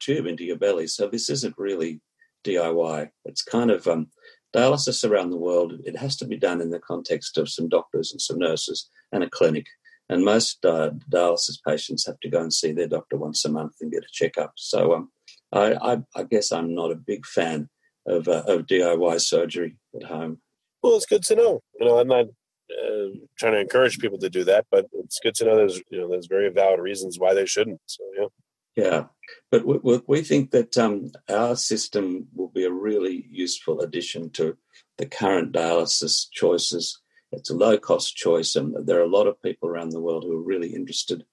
tube 0.00 0.26
into 0.26 0.44
your 0.44 0.56
belly. 0.56 0.86
So 0.86 1.08
this 1.08 1.28
isn't 1.28 1.58
really 1.58 2.00
DIY. 2.44 3.10
It's 3.26 3.42
kind 3.42 3.70
of 3.70 3.86
um, 3.86 4.08
dialysis 4.54 5.08
around 5.08 5.30
the 5.30 5.36
world. 5.36 5.74
It 5.84 5.96
has 5.96 6.16
to 6.16 6.26
be 6.26 6.36
done 6.36 6.60
in 6.60 6.70
the 6.70 6.78
context 6.78 7.38
of 7.38 7.48
some 7.48 7.68
doctors 7.68 8.12
and 8.12 8.20
some 8.20 8.38
nurses 8.38 8.90
and 9.10 9.22
a 9.22 9.30
clinic. 9.30 9.66
And 10.08 10.24
most 10.24 10.64
uh, 10.64 10.90
dialysis 11.10 11.58
patients 11.66 12.06
have 12.06 12.20
to 12.20 12.28
go 12.28 12.40
and 12.40 12.52
see 12.52 12.72
their 12.72 12.88
doctor 12.88 13.16
once 13.16 13.44
a 13.44 13.48
month 13.48 13.74
and 13.80 13.92
get 13.92 14.04
a 14.04 14.12
checkup. 14.12 14.52
So 14.56 14.94
um, 14.94 15.10
I, 15.52 15.74
I, 15.74 16.02
I, 16.14 16.22
guess 16.24 16.52
I'm 16.52 16.74
not 16.74 16.90
a 16.90 16.96
big 16.96 17.24
fan 17.24 17.70
of, 18.06 18.28
uh, 18.28 18.42
of 18.46 18.66
DIY 18.66 19.20
surgery 19.20 19.76
at 19.94 20.04
home. 20.04 20.40
Well, 20.82 20.96
it's 20.96 21.06
good 21.06 21.22
to 21.24 21.36
know. 21.36 21.60
You 21.78 21.86
know, 21.86 21.98
I'm 21.98 22.08
not 22.08 22.26
uh, 22.26 23.08
trying 23.38 23.52
to 23.52 23.60
encourage 23.60 23.98
people 23.98 24.18
to 24.18 24.28
do 24.28 24.44
that, 24.44 24.66
but 24.70 24.86
it's 24.94 25.20
good 25.22 25.34
to 25.36 25.44
know 25.44 25.56
there's 25.56 25.80
you 25.90 26.00
know 26.00 26.08
there's 26.08 26.26
very 26.26 26.50
valid 26.50 26.80
reasons 26.80 27.18
why 27.18 27.34
they 27.34 27.46
shouldn't. 27.46 27.80
So 27.86 28.02
yeah. 28.18 28.26
Yeah, 28.74 29.04
but 29.50 29.66
we, 29.66 30.00
we 30.06 30.22
think 30.22 30.50
that 30.52 30.78
um, 30.78 31.10
our 31.28 31.56
system 31.56 32.28
will 32.34 32.48
be 32.48 32.64
a 32.64 32.72
really 32.72 33.26
useful 33.30 33.80
addition 33.80 34.30
to 34.30 34.56
the 34.96 35.06
current 35.06 35.52
dialysis 35.52 36.26
choices. 36.30 36.98
It's 37.32 37.50
a 37.50 37.54
low 37.54 37.76
cost 37.76 38.16
choice, 38.16 38.56
and 38.56 38.74
there 38.86 38.98
are 38.98 39.04
a 39.04 39.16
lot 39.16 39.26
of 39.26 39.42
people 39.42 39.68
around 39.68 39.90
the 39.90 40.00
world 40.00 40.24
who 40.24 40.38
are 40.38 40.42
really 40.42 40.74
interested. 40.74 41.24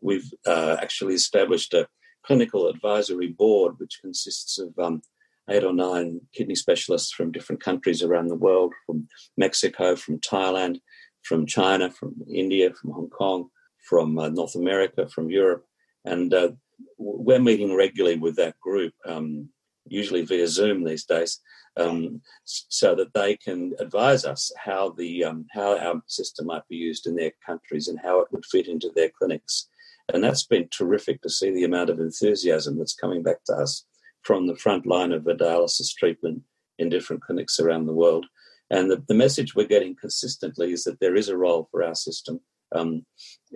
We've 0.00 0.32
uh, 0.46 0.76
actually 0.80 1.14
established 1.14 1.74
a 1.74 1.88
clinical 2.24 2.66
advisory 2.68 3.28
board, 3.28 3.74
which 3.78 4.00
consists 4.00 4.58
of 4.58 4.78
um, 4.78 5.02
eight 5.50 5.64
or 5.64 5.72
nine 5.72 6.20
kidney 6.34 6.54
specialists 6.54 7.12
from 7.12 7.30
different 7.30 7.62
countries 7.62 8.02
around 8.02 8.28
the 8.28 8.34
world, 8.34 8.72
from 8.86 9.08
Mexico, 9.36 9.96
from 9.96 10.18
Thailand, 10.18 10.80
from 11.22 11.46
China, 11.46 11.90
from 11.90 12.14
India, 12.32 12.72
from 12.72 12.92
Hong 12.92 13.10
Kong, 13.10 13.48
from 13.88 14.18
uh, 14.18 14.28
North 14.28 14.54
America, 14.54 15.08
from 15.08 15.30
Europe. 15.30 15.64
And 16.04 16.32
uh, 16.32 16.50
we're 16.98 17.38
meeting 17.40 17.74
regularly 17.74 18.18
with 18.18 18.36
that 18.36 18.58
group, 18.60 18.94
um, 19.06 19.48
usually 19.86 20.22
via 20.22 20.46
Zoom 20.46 20.84
these 20.84 21.04
days, 21.04 21.40
um, 21.76 22.20
so 22.44 22.94
that 22.94 23.12
they 23.14 23.36
can 23.36 23.74
advise 23.78 24.24
us 24.24 24.50
how 24.56 24.90
the 24.90 25.24
um, 25.24 25.46
how 25.52 25.78
our 25.78 26.02
system 26.06 26.46
might 26.46 26.66
be 26.68 26.76
used 26.76 27.06
in 27.06 27.16
their 27.16 27.32
countries 27.44 27.88
and 27.88 27.98
how 28.02 28.20
it 28.20 28.28
would 28.32 28.44
fit 28.46 28.68
into 28.68 28.90
their 28.94 29.10
clinics. 29.18 29.68
And 30.12 30.22
that's 30.22 30.44
been 30.44 30.68
terrific 30.70 31.20
to 31.22 31.30
see 31.30 31.50
the 31.50 31.64
amount 31.64 31.90
of 31.90 31.98
enthusiasm 31.98 32.78
that's 32.78 32.94
coming 32.94 33.22
back 33.22 33.42
to 33.44 33.54
us 33.54 33.84
from 34.22 34.46
the 34.46 34.56
front 34.56 34.86
line 34.86 35.12
of 35.12 35.26
a 35.26 35.34
dialysis 35.34 35.94
treatment 35.94 36.42
in 36.78 36.88
different 36.88 37.22
clinics 37.22 37.58
around 37.58 37.86
the 37.86 37.92
world. 37.92 38.26
And 38.70 38.90
the, 38.90 39.02
the 39.08 39.14
message 39.14 39.54
we're 39.54 39.66
getting 39.66 39.94
consistently 39.94 40.72
is 40.72 40.84
that 40.84 40.98
there 41.00 41.14
is 41.14 41.28
a 41.28 41.36
role 41.36 41.68
for 41.70 41.82
our 41.82 41.94
system 41.94 42.40
um, 42.74 43.04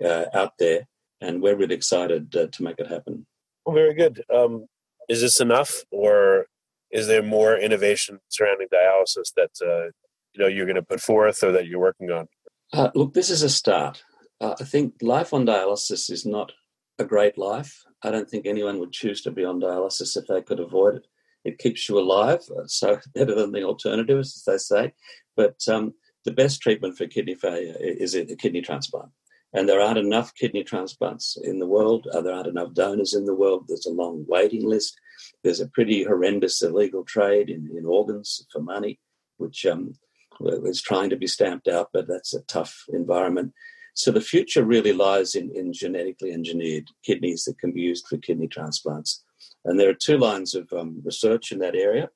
uh, 0.03 0.25
out 0.33 0.53
there, 0.59 0.87
and 1.21 1.41
we're 1.41 1.55
really 1.55 1.75
excited 1.75 2.35
uh, 2.35 2.47
to 2.51 2.63
make 2.63 2.79
it 2.79 2.87
happen. 2.87 3.25
Well, 3.65 3.75
very 3.75 3.93
good. 3.93 4.23
Um, 4.33 4.65
is 5.07 5.21
this 5.21 5.39
enough, 5.39 5.83
or 5.91 6.47
is 6.91 7.07
there 7.07 7.23
more 7.23 7.55
innovation 7.55 8.19
surrounding 8.29 8.67
dialysis 8.73 9.33
that 9.35 9.51
uh, 9.61 9.91
you 10.33 10.39
know 10.39 10.47
you're 10.47 10.65
going 10.65 10.75
to 10.75 10.81
put 10.81 11.01
forth 11.01 11.43
or 11.43 11.51
that 11.51 11.67
you're 11.67 11.79
working 11.79 12.11
on? 12.11 12.27
Uh, 12.73 12.89
look, 12.95 13.13
this 13.13 13.29
is 13.29 13.43
a 13.43 13.49
start. 13.49 14.03
Uh, 14.39 14.55
I 14.59 14.63
think 14.63 14.95
life 15.01 15.33
on 15.33 15.45
dialysis 15.45 16.09
is 16.09 16.25
not 16.25 16.51
a 16.97 17.05
great 17.05 17.37
life. 17.37 17.83
I 18.03 18.11
don't 18.11 18.29
think 18.29 18.45
anyone 18.45 18.79
would 18.79 18.91
choose 18.91 19.21
to 19.21 19.31
be 19.31 19.45
on 19.45 19.61
dialysis 19.61 20.17
if 20.17 20.25
they 20.27 20.41
could 20.41 20.59
avoid 20.59 20.95
it. 20.95 21.07
It 21.43 21.57
keeps 21.57 21.87
you 21.89 21.99
alive, 21.99 22.41
uh, 22.57 22.65
so 22.65 22.99
better 23.13 23.35
than 23.35 23.51
the 23.51 23.63
alternatives, 23.63 24.35
as 24.35 24.43
they 24.45 24.57
say. 24.57 24.93
But 25.35 25.57
um, 25.67 25.93
the 26.25 26.31
best 26.31 26.61
treatment 26.61 26.97
for 26.97 27.07
kidney 27.07 27.35
failure 27.35 27.75
is 27.79 28.15
a 28.15 28.25
kidney 28.35 28.61
transplant. 28.61 29.09
And 29.53 29.67
there 29.67 29.81
aren't 29.81 29.97
enough 29.97 30.33
kidney 30.33 30.63
transplants 30.63 31.37
in 31.43 31.59
the 31.59 31.67
world. 31.67 32.07
Uh, 32.07 32.21
there 32.21 32.33
aren't 32.33 32.47
enough 32.47 32.73
donors 32.73 33.13
in 33.13 33.25
the 33.25 33.35
world. 33.35 33.65
There's 33.67 33.85
a 33.85 33.91
long 33.91 34.25
waiting 34.27 34.67
list. 34.67 34.97
There's 35.43 35.59
a 35.59 35.67
pretty 35.67 36.03
horrendous 36.03 36.61
illegal 36.61 37.03
trade 37.03 37.49
in, 37.49 37.69
in 37.77 37.85
organs 37.85 38.45
for 38.51 38.61
money, 38.61 38.99
which 39.37 39.65
um, 39.65 39.93
is 40.39 40.81
trying 40.81 41.09
to 41.09 41.17
be 41.17 41.27
stamped 41.27 41.67
out, 41.67 41.89
but 41.91 42.07
that's 42.07 42.33
a 42.33 42.41
tough 42.43 42.85
environment. 42.89 43.53
So 43.93 44.11
the 44.11 44.21
future 44.21 44.63
really 44.63 44.93
lies 44.93 45.35
in, 45.35 45.51
in 45.53 45.73
genetically 45.73 46.31
engineered 46.31 46.87
kidneys 47.03 47.43
that 47.43 47.59
can 47.59 47.73
be 47.73 47.81
used 47.81 48.07
for 48.07 48.17
kidney 48.17 48.47
transplants. 48.47 49.23
And 49.65 49.79
there 49.79 49.89
are 49.89 49.93
two 49.93 50.17
lines 50.17 50.55
of 50.55 50.71
um, 50.71 51.01
research 51.03 51.51
in 51.51 51.59
that 51.59 51.75
area. 51.75 52.09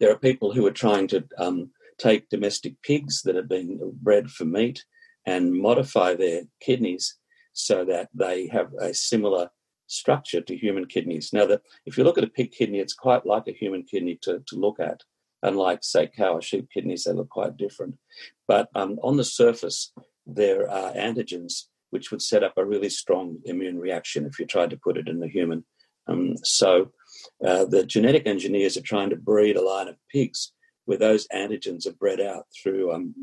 There 0.00 0.10
are 0.10 0.18
people 0.18 0.52
who 0.52 0.66
are 0.66 0.72
trying 0.72 1.06
to 1.08 1.24
um, 1.38 1.70
take 1.98 2.28
domestic 2.28 2.82
pigs 2.82 3.22
that 3.22 3.36
have 3.36 3.48
been 3.48 3.78
bred 4.02 4.30
for 4.30 4.44
meat 4.44 4.84
and 5.26 5.52
modify 5.52 6.14
their 6.14 6.42
kidneys 6.60 7.16
so 7.52 7.84
that 7.84 8.08
they 8.14 8.48
have 8.48 8.72
a 8.80 8.94
similar 8.94 9.50
structure 9.88 10.40
to 10.40 10.56
human 10.56 10.86
kidneys. 10.86 11.30
Now, 11.32 11.46
that 11.46 11.62
if 11.84 11.96
you 11.96 12.04
look 12.04 12.18
at 12.18 12.24
a 12.24 12.28
pig 12.28 12.52
kidney, 12.52 12.78
it's 12.78 12.94
quite 12.94 13.26
like 13.26 13.48
a 13.48 13.52
human 13.52 13.82
kidney 13.82 14.18
to, 14.22 14.42
to 14.46 14.56
look 14.56 14.80
at. 14.80 15.02
Unlike, 15.42 15.80
say, 15.82 16.08
cow 16.08 16.34
or 16.34 16.42
sheep 16.42 16.68
kidneys, 16.72 17.04
they 17.04 17.12
look 17.12 17.28
quite 17.28 17.56
different. 17.56 17.96
But 18.48 18.68
um, 18.74 18.98
on 19.02 19.16
the 19.16 19.24
surface, 19.24 19.92
there 20.26 20.68
are 20.70 20.92
antigens 20.92 21.64
which 21.90 22.10
would 22.10 22.22
set 22.22 22.42
up 22.42 22.54
a 22.56 22.64
really 22.64 22.88
strong 22.88 23.38
immune 23.44 23.78
reaction 23.78 24.26
if 24.26 24.38
you 24.38 24.46
tried 24.46 24.70
to 24.70 24.76
put 24.76 24.96
it 24.96 25.08
in 25.08 25.20
the 25.20 25.28
human. 25.28 25.64
Um, 26.08 26.36
so 26.42 26.92
uh, 27.44 27.64
the 27.64 27.84
genetic 27.84 28.26
engineers 28.26 28.76
are 28.76 28.82
trying 28.82 29.10
to 29.10 29.16
breed 29.16 29.56
a 29.56 29.64
line 29.64 29.88
of 29.88 29.96
pigs 30.10 30.52
where 30.84 30.98
those 30.98 31.26
antigens 31.28 31.86
are 31.86 31.92
bred 31.92 32.20
out 32.20 32.46
through 32.62 32.92
um, 32.92 33.14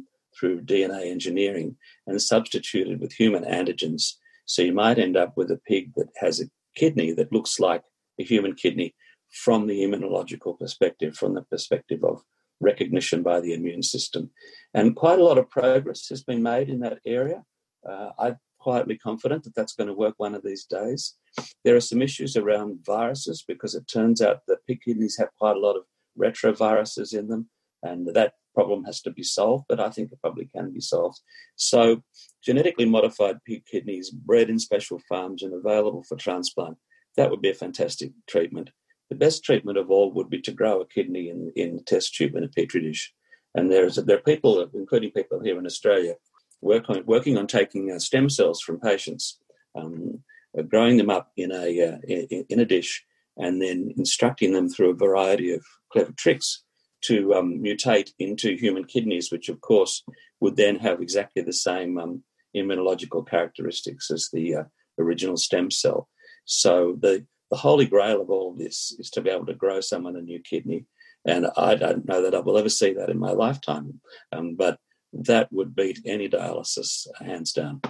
through 0.44 0.62
DNA 0.62 1.10
engineering 1.10 1.78
and 2.06 2.22
substituted 2.22 3.00
with 3.00 3.14
human 3.14 3.46
antigens. 3.46 4.16
So 4.46 4.62
you 4.62 4.74
might 4.74 5.00
end 5.00 5.16
up 5.16 5.38
with 5.38 5.50
a 5.50 5.62
pig 5.66 5.94
that 5.96 6.10
has 6.18 6.42
a 6.42 6.50
kidney 6.76 7.14
that 7.14 7.32
looks 7.32 7.62
like 7.62 7.84
a 8.20 8.24
human 8.26 8.54
kidney 8.54 8.94
from 9.32 9.68
the 9.68 9.84
immunological 9.84 10.60
perspective, 10.60 11.16
from 11.16 11.34
the 11.34 11.44
perspective 11.44 12.04
of 12.04 12.24
recognition 12.60 13.24
by 13.24 13.40
the 13.40 13.54
immune 13.54 13.84
system. 13.84 14.32
And 14.74 14.98
quite 14.98 15.20
a 15.20 15.24
lot 15.24 15.38
of 15.38 15.50
progress 15.50 16.10
has 16.10 16.24
been 16.24 16.44
made 16.44 16.68
in 16.68 16.82
that 16.82 17.00
area. 17.06 17.44
Uh, 17.90 18.10
I'm 18.20 18.38
quietly 18.60 18.98
confident 18.98 19.46
that 19.46 19.56
that's 19.56 19.76
going 19.76 19.88
to 19.88 19.94
work 19.94 20.16
one 20.18 20.36
of 20.36 20.44
these 20.44 20.66
days. 20.66 21.16
There 21.64 21.78
are 21.78 21.82
some 21.82 22.02
issues 22.02 22.36
around 22.36 22.80
viruses 22.86 23.46
because 23.48 23.76
it 23.76 23.88
turns 23.88 24.22
out 24.22 24.42
that 24.50 24.66
pig 24.68 24.82
kidneys 24.84 25.18
have 25.18 25.30
quite 25.40 25.56
a 25.56 25.60
lot 25.60 25.78
of 25.78 25.84
retroviruses 26.20 27.18
in 27.18 27.30
them, 27.30 27.50
and 27.82 28.14
that 28.14 28.34
problem 28.54 28.84
has 28.86 29.02
to 29.02 29.12
be 29.12 29.24
solved, 29.24 29.66
but 29.68 29.80
I 29.80 29.90
think 29.90 30.12
it 30.12 30.22
probably 30.22 30.46
can 30.46 30.72
be 30.72 30.82
solved. 30.82 31.20
So, 31.56 32.04
genetically 32.44 32.86
modified 32.86 33.44
pig 33.46 33.66
kidneys 33.66 34.10
bred 34.10 34.50
in 34.50 34.60
special 34.60 35.00
farms 35.10 35.44
and 35.44 35.54
available 35.54 36.04
for 36.04 36.16
transplant, 36.16 36.78
that 37.18 37.30
would 37.30 37.42
be 37.42 37.50
a 37.50 37.56
fantastic 37.56 38.12
treatment. 38.28 38.72
The 39.10 39.16
best 39.16 39.44
treatment 39.44 39.78
of 39.78 39.92
all 39.92 40.12
would 40.14 40.30
be 40.30 40.42
to 40.42 40.52
grow 40.52 40.82
a 40.82 40.88
kidney 40.88 41.30
in, 41.30 41.52
in 41.56 41.78
a 41.80 41.84
test 41.84 42.16
tube 42.16 42.36
in 42.36 42.44
a 42.44 42.48
petri 42.48 42.82
dish. 42.82 43.14
And 43.56 43.72
there's 43.72 43.96
there 43.96 44.18
are 44.18 44.22
people, 44.22 44.68
including 44.74 45.12
people 45.12 45.40
here 45.40 45.60
in 45.60 45.66
Australia, 45.66 46.16
work 46.62 46.90
on, 46.90 47.06
working 47.06 47.38
on 47.38 47.46
taking 47.46 47.92
uh, 47.92 48.00
stem 48.00 48.30
cells 48.30 48.62
from 48.62 48.80
patients, 48.80 49.40
um, 49.76 50.24
growing 50.70 50.98
them 50.98 51.10
up 51.10 51.32
in 51.38 51.52
a 51.52 51.66
uh, 51.90 51.98
in, 52.08 52.46
in, 52.50 52.60
a 52.60 52.66
dish, 52.66 53.06
and 53.38 53.62
then 53.62 53.94
instructing 53.98 54.54
them 54.54 54.70
through 54.70 54.92
a 54.92 54.96
variety 54.96 55.52
of 55.54 55.64
clever 55.92 56.14
tricks 56.14 56.64
to 57.06 57.34
um, 57.34 57.60
mutate 57.62 58.12
into 58.20 58.56
human 58.56 58.86
kidneys, 58.86 59.32
which 59.32 59.50
of 59.50 59.62
course 59.62 60.04
would 60.40 60.56
then 60.56 60.78
have 60.80 61.02
exactly 61.02 61.42
the 61.42 61.54
same 61.54 61.98
um, 61.98 62.24
immunological 62.56 63.28
characteristics 63.28 64.12
as 64.12 64.30
the 64.32 64.56
uh, 64.56 64.64
original 65.00 65.38
stem 65.38 65.72
cell. 65.72 66.08
So 66.46 66.98
the 67.00 67.26
the 67.54 67.58
holy 67.58 67.86
grail 67.86 68.20
of 68.20 68.32
all 68.32 68.56
this 68.56 68.96
is 68.98 69.12
to 69.12 69.22
be 69.22 69.30
able 69.30 69.46
to 69.46 69.54
grow 69.54 69.80
someone 69.80 70.16
a 70.16 70.22
new 70.22 70.40
kidney. 70.40 70.88
And 71.24 71.48
I 71.56 71.76
don't 71.76 72.08
know 72.08 72.24
that 72.24 72.34
I 72.34 72.40
will 72.40 72.58
ever 72.58 72.68
see 72.70 72.94
that 72.94 73.10
in 73.10 73.20
my 73.20 73.32
lifetime, 73.32 74.02
um, 74.32 74.56
but 74.56 74.80
that 75.14 75.52
would 75.52 75.76
beat 75.76 76.00
any 76.04 76.28
dialysis 76.28 77.06
hands 77.20 77.54
down. 77.54 77.82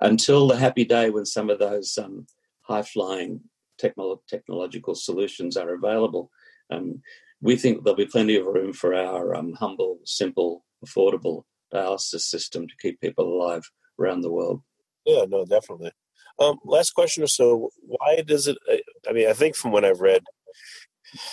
Until 0.00 0.46
the 0.46 0.56
happy 0.56 0.84
day 0.84 1.10
when 1.10 1.26
some 1.26 1.50
of 1.50 1.58
those 1.58 1.98
um, 1.98 2.26
high 2.62 2.82
flying 2.82 3.40
technolo- 3.82 4.20
technological 4.28 4.94
solutions 4.94 5.56
are 5.56 5.74
available, 5.74 6.30
um, 6.70 7.02
we 7.40 7.56
think 7.56 7.84
there'll 7.84 7.96
be 7.96 8.06
plenty 8.06 8.36
of 8.36 8.46
room 8.46 8.72
for 8.72 8.94
our 8.94 9.34
um, 9.34 9.52
humble, 9.54 9.98
simple, 10.04 10.64
affordable 10.84 11.42
dialysis 11.72 12.22
system 12.22 12.66
to 12.66 12.74
keep 12.80 13.00
people 13.00 13.24
alive 13.24 13.62
around 13.98 14.22
the 14.22 14.32
world. 14.32 14.62
Yeah, 15.04 15.24
no, 15.28 15.44
definitely. 15.44 15.92
Um, 16.38 16.58
last 16.64 16.90
question 16.90 17.22
or 17.22 17.28
so. 17.28 17.70
Why 17.80 18.22
does 18.26 18.46
it? 18.46 18.58
I 19.08 19.12
mean, 19.12 19.28
I 19.28 19.32
think 19.32 19.56
from 19.56 19.72
what 19.72 19.84
I've 19.84 20.00
read, 20.00 20.22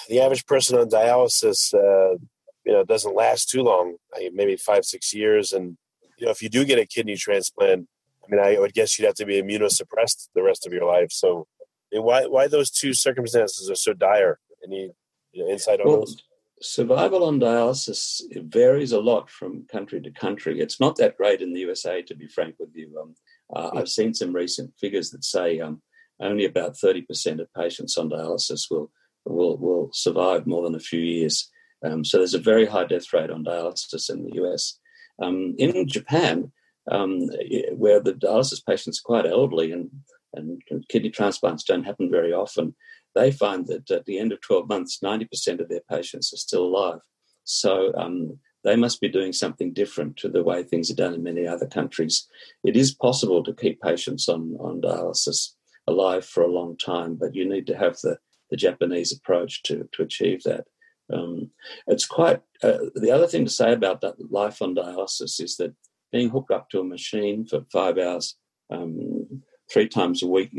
the 0.07 0.21
average 0.21 0.45
person 0.45 0.77
on 0.77 0.89
dialysis, 0.89 1.73
uh, 1.73 2.17
you 2.65 2.71
know, 2.71 2.83
doesn't 2.83 3.15
last 3.15 3.49
too 3.49 3.63
long. 3.63 3.95
maybe 4.33 4.55
five, 4.55 4.85
six 4.85 5.13
years. 5.13 5.51
And 5.51 5.77
you 6.17 6.25
know, 6.25 6.31
if 6.31 6.41
you 6.41 6.49
do 6.49 6.63
get 6.63 6.79
a 6.79 6.85
kidney 6.85 7.17
transplant, 7.17 7.87
I 8.23 8.25
mean, 8.29 8.39
I 8.39 8.57
would 8.59 8.73
guess 8.73 8.97
you'd 8.97 9.05
have 9.05 9.15
to 9.15 9.25
be 9.25 9.41
immunosuppressed 9.41 10.29
the 10.33 10.43
rest 10.43 10.65
of 10.65 10.71
your 10.71 10.85
life. 10.85 11.11
So, 11.11 11.47
why 11.91 12.25
why 12.25 12.47
those 12.47 12.69
two 12.69 12.93
circumstances 12.93 13.69
are 13.69 13.75
so 13.75 13.93
dire? 13.93 14.39
Any 14.63 14.91
you 15.33 15.43
know, 15.43 15.51
insight 15.51 15.81
on 15.81 15.87
well, 15.87 15.99
those? 15.99 16.17
Survival 16.61 17.25
on 17.25 17.39
dialysis 17.39 18.21
varies 18.31 18.93
a 18.93 18.99
lot 18.99 19.29
from 19.29 19.65
country 19.69 19.99
to 20.01 20.11
country. 20.11 20.61
It's 20.61 20.79
not 20.79 20.95
that 20.97 21.17
great 21.17 21.41
in 21.41 21.53
the 21.53 21.59
USA, 21.61 22.01
to 22.03 22.15
be 22.15 22.27
frank 22.27 22.55
with 22.57 22.69
you. 22.73 22.97
Um, 23.01 23.15
uh, 23.53 23.77
I've 23.77 23.89
seen 23.89 24.13
some 24.13 24.33
recent 24.33 24.71
figures 24.79 25.09
that 25.11 25.25
say 25.25 25.59
um, 25.59 25.81
only 26.21 26.45
about 26.45 26.75
30% 26.75 27.41
of 27.41 27.53
patients 27.53 27.97
on 27.97 28.09
dialysis 28.09 28.71
will, 28.71 28.91
will, 29.25 29.57
will 29.57 29.89
survive 29.91 30.47
more 30.47 30.63
than 30.63 30.75
a 30.75 30.79
few 30.79 31.01
years. 31.01 31.49
Um, 31.83 32.05
so 32.05 32.17
there's 32.17 32.33
a 32.33 32.39
very 32.39 32.65
high 32.65 32.85
death 32.85 33.11
rate 33.11 33.29
on 33.29 33.43
dialysis 33.43 34.09
in 34.09 34.23
the 34.23 34.43
US. 34.43 34.79
Um, 35.21 35.55
in 35.57 35.87
Japan, 35.87 36.51
um, 36.89 37.29
where 37.73 37.99
the 37.99 38.13
dialysis 38.13 38.65
patients 38.65 38.99
are 38.99 39.05
quite 39.05 39.25
elderly 39.25 39.71
and, 39.71 39.89
and 40.33 40.61
kidney 40.89 41.09
transplants 41.09 41.63
don't 41.63 41.83
happen 41.83 42.09
very 42.09 42.33
often, 42.33 42.75
they 43.15 43.31
find 43.31 43.67
that 43.67 43.89
at 43.91 44.05
the 44.05 44.17
end 44.17 44.31
of 44.31 44.41
12 44.41 44.67
months, 44.67 44.99
90% 45.03 45.59
of 45.59 45.69
their 45.69 45.81
patients 45.89 46.33
are 46.33 46.37
still 46.37 46.63
alive. 46.63 46.99
So 47.43 47.93
um, 47.95 48.39
they 48.63 48.75
must 48.75 49.01
be 49.01 49.09
doing 49.09 49.33
something 49.33 49.73
different 49.73 50.17
to 50.17 50.29
the 50.29 50.43
way 50.43 50.63
things 50.63 50.89
are 50.89 50.95
done 50.95 51.13
in 51.13 51.23
many 51.23 51.45
other 51.45 51.67
countries. 51.67 52.27
It 52.63 52.75
is 52.75 52.93
possible 52.93 53.43
to 53.43 53.53
keep 53.53 53.81
patients 53.81 54.29
on, 54.29 54.55
on 54.59 54.81
dialysis 54.81 55.49
alive 55.87 56.25
for 56.25 56.43
a 56.43 56.51
long 56.51 56.77
time, 56.77 57.15
but 57.15 57.35
you 57.35 57.47
need 57.47 57.67
to 57.67 57.77
have 57.77 57.97
the, 58.01 58.17
the 58.49 58.57
Japanese 58.57 59.11
approach 59.11 59.63
to, 59.63 59.87
to 59.91 60.03
achieve 60.03 60.43
that. 60.43 60.65
Um, 61.13 61.51
it's 61.87 62.05
quite 62.05 62.41
uh, 62.63 62.77
the 62.95 63.11
other 63.11 63.27
thing 63.27 63.43
to 63.43 63.51
say 63.51 63.73
about 63.73 64.01
that 64.01 64.15
life 64.31 64.61
on 64.61 64.73
dialysis 64.73 65.41
is 65.41 65.57
that 65.57 65.75
being 66.11 66.29
hooked 66.29 66.51
up 66.51 66.69
to 66.69 66.79
a 66.79 66.83
machine 66.83 67.45
for 67.45 67.65
five 67.71 67.97
hours, 67.97 68.37
um, 68.71 69.43
three 69.71 69.87
times 69.87 70.23
a 70.23 70.27
week, 70.27 70.51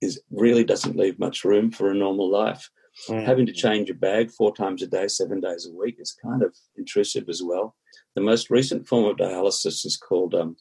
is 0.00 0.20
really 0.30 0.64
doesn't 0.64 0.96
leave 0.96 1.18
much 1.18 1.44
room 1.44 1.70
for 1.70 1.90
a 1.90 1.94
normal 1.94 2.30
life. 2.30 2.70
Mm. 3.08 3.24
Having 3.24 3.46
to 3.46 3.52
change 3.52 3.88
your 3.88 3.98
bag 3.98 4.30
four 4.30 4.54
times 4.54 4.82
a 4.82 4.86
day, 4.86 5.08
seven 5.08 5.40
days 5.40 5.66
a 5.66 5.76
week 5.76 5.96
is 5.98 6.16
kind 6.22 6.42
of 6.42 6.54
intrusive 6.76 7.28
as 7.28 7.42
well. 7.42 7.76
The 8.14 8.20
most 8.20 8.50
recent 8.50 8.86
form 8.88 9.04
of 9.04 9.16
dialysis 9.16 9.86
is 9.86 9.96
called 9.96 10.34
um, 10.34 10.56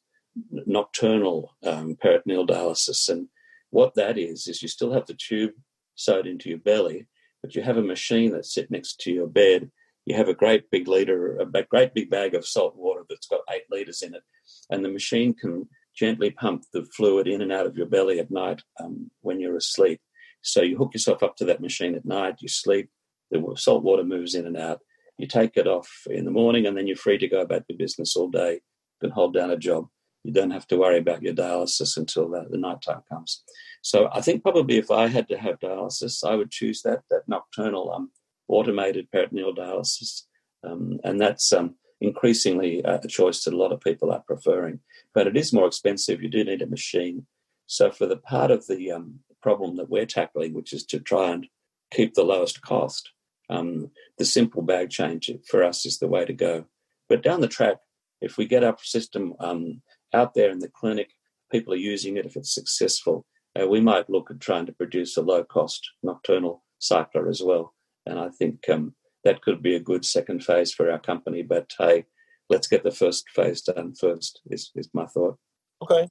nocturnal 0.51 1.55
um, 1.65 1.97
peritoneal 1.99 2.45
dialysis, 2.45 3.09
and 3.09 3.27
what 3.71 3.95
that 3.95 4.17
is 4.17 4.47
is 4.47 4.61
you 4.61 4.67
still 4.67 4.93
have 4.93 5.05
the 5.05 5.15
tube 5.15 5.51
sewed 5.95 6.27
into 6.27 6.49
your 6.49 6.59
belly, 6.59 7.07
but 7.41 7.55
you 7.55 7.61
have 7.61 7.77
a 7.77 7.83
machine 7.83 8.31
that 8.31 8.45
sits 8.45 8.71
next 8.71 8.99
to 9.01 9.11
your 9.11 9.27
bed. 9.27 9.71
You 10.05 10.15
have 10.15 10.29
a 10.29 10.33
great 10.33 10.71
big 10.71 10.87
liter, 10.87 11.37
a 11.39 11.63
great 11.63 11.93
big 11.93 12.09
bag 12.09 12.33
of 12.33 12.47
salt 12.47 12.75
water 12.75 13.05
that's 13.09 13.27
got 13.27 13.41
eight 13.51 13.63
liters 13.69 14.01
in 14.01 14.13
it, 14.13 14.23
and 14.69 14.83
the 14.83 14.89
machine 14.89 15.33
can 15.33 15.67
gently 15.95 16.31
pump 16.31 16.63
the 16.73 16.85
fluid 16.95 17.27
in 17.27 17.41
and 17.41 17.51
out 17.51 17.65
of 17.65 17.77
your 17.77 17.87
belly 17.87 18.19
at 18.19 18.31
night 18.31 18.61
um, 18.79 19.11
when 19.21 19.39
you're 19.39 19.57
asleep. 19.57 19.99
So 20.41 20.61
you 20.61 20.77
hook 20.77 20.93
yourself 20.93 21.21
up 21.23 21.35
to 21.37 21.45
that 21.45 21.61
machine 21.61 21.95
at 21.95 22.05
night, 22.05 22.35
you 22.39 22.47
sleep, 22.47 22.89
the 23.31 23.43
salt 23.57 23.83
water 23.83 24.03
moves 24.03 24.35
in 24.35 24.47
and 24.47 24.57
out. 24.57 24.79
You 25.17 25.27
take 25.27 25.57
it 25.57 25.67
off 25.67 25.89
in 26.09 26.25
the 26.25 26.31
morning, 26.31 26.65
and 26.65 26.77
then 26.77 26.87
you're 26.87 26.95
free 26.95 27.17
to 27.17 27.27
go 27.27 27.41
about 27.41 27.65
your 27.67 27.77
business 27.77 28.15
all 28.15 28.29
day. 28.29 28.53
You 28.53 29.07
can 29.07 29.09
hold 29.11 29.33
down 29.33 29.51
a 29.51 29.57
job. 29.57 29.87
You 30.23 30.31
don't 30.31 30.51
have 30.51 30.67
to 30.67 30.77
worry 30.77 30.97
about 30.97 31.21
your 31.21 31.33
dialysis 31.33 31.97
until 31.97 32.29
the, 32.29 32.45
the 32.49 32.57
night 32.57 32.81
time 32.81 33.01
comes. 33.09 33.43
So 33.81 34.09
I 34.13 34.21
think 34.21 34.43
probably 34.43 34.77
if 34.77 34.91
I 34.91 35.07
had 35.07 35.27
to 35.29 35.37
have 35.37 35.59
dialysis, 35.59 36.23
I 36.25 36.35
would 36.35 36.51
choose 36.51 36.81
that 36.83 37.01
that 37.09 37.27
nocturnal 37.27 37.91
um, 37.91 38.11
automated 38.47 39.11
peritoneal 39.11 39.55
dialysis, 39.55 40.23
um, 40.63 40.99
and 41.03 41.19
that's 41.19 41.51
um, 41.51 41.75
increasingly 42.01 42.81
a 42.83 42.99
choice 43.07 43.43
that 43.43 43.53
a 43.53 43.57
lot 43.57 43.71
of 43.71 43.81
people 43.81 44.11
are 44.11 44.23
preferring. 44.25 44.79
But 45.13 45.27
it 45.27 45.35
is 45.35 45.53
more 45.53 45.67
expensive. 45.67 46.21
You 46.21 46.29
do 46.29 46.43
need 46.43 46.61
a 46.61 46.67
machine. 46.67 47.25
So 47.67 47.91
for 47.91 48.05
the 48.05 48.17
part 48.17 48.51
of 48.51 48.67
the 48.67 48.91
um, 48.91 49.19
problem 49.41 49.75
that 49.77 49.89
we're 49.89 50.05
tackling, 50.05 50.53
which 50.53 50.73
is 50.73 50.85
to 50.87 50.99
try 50.99 51.31
and 51.31 51.47
keep 51.91 52.13
the 52.13 52.23
lowest 52.23 52.61
cost, 52.61 53.11
um, 53.49 53.91
the 54.17 54.25
simple 54.25 54.61
bag 54.61 54.89
change 54.89 55.29
for 55.47 55.63
us 55.63 55.85
is 55.85 55.99
the 55.99 56.07
way 56.07 56.25
to 56.25 56.33
go. 56.33 56.65
But 57.07 57.23
down 57.23 57.41
the 57.41 57.47
track, 57.47 57.77
if 58.21 58.37
we 58.37 58.45
get 58.45 58.63
our 58.63 58.77
system 58.81 59.33
um, 59.39 59.81
out 60.13 60.33
there 60.33 60.51
in 60.51 60.59
the 60.59 60.69
clinic, 60.69 61.11
people 61.51 61.73
are 61.73 61.77
using 61.77 62.17
it, 62.17 62.25
if 62.25 62.35
it's 62.35 62.53
successful, 62.53 63.25
uh, 63.59 63.67
we 63.67 63.81
might 63.81 64.09
look 64.09 64.29
at 64.29 64.39
trying 64.39 64.65
to 64.67 64.71
produce 64.71 65.17
a 65.17 65.21
low 65.21 65.43
cost 65.43 65.89
nocturnal 66.03 66.63
cycler 66.77 67.27
as 67.27 67.41
well. 67.41 67.73
And 68.05 68.19
I 68.19 68.29
think 68.29 68.67
um, 68.69 68.93
that 69.23 69.41
could 69.41 69.61
be 69.61 69.75
a 69.75 69.79
good 69.79 70.05
second 70.05 70.43
phase 70.43 70.73
for 70.73 70.91
our 70.91 70.99
company. 70.99 71.43
But 71.43 71.71
hey, 71.77 72.05
let's 72.49 72.67
get 72.67 72.83
the 72.83 72.91
first 72.91 73.29
phase 73.29 73.61
done 73.61 73.93
first, 73.95 74.41
is, 74.49 74.71
is 74.75 74.89
my 74.93 75.05
thought. 75.05 75.37
Okay. 75.81 76.07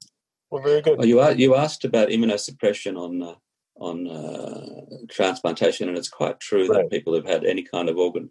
Well, 0.49 0.63
very 0.63 0.81
good. 0.81 0.97
Well, 0.97 1.07
you, 1.07 1.19
are, 1.19 1.33
you 1.33 1.55
asked 1.55 1.85
about 1.85 2.09
immunosuppression 2.09 2.97
on 2.97 3.21
uh, 3.21 3.35
on 3.79 4.07
uh, 4.07 5.05
transplantation, 5.09 5.87
and 5.87 5.97
it's 5.97 6.09
quite 6.09 6.39
true 6.39 6.67
right. 6.67 6.83
that 6.83 6.91
people 6.91 7.13
who've 7.13 7.25
had 7.25 7.45
any 7.45 7.63
kind 7.63 7.87
of 7.89 7.97
organ 7.97 8.29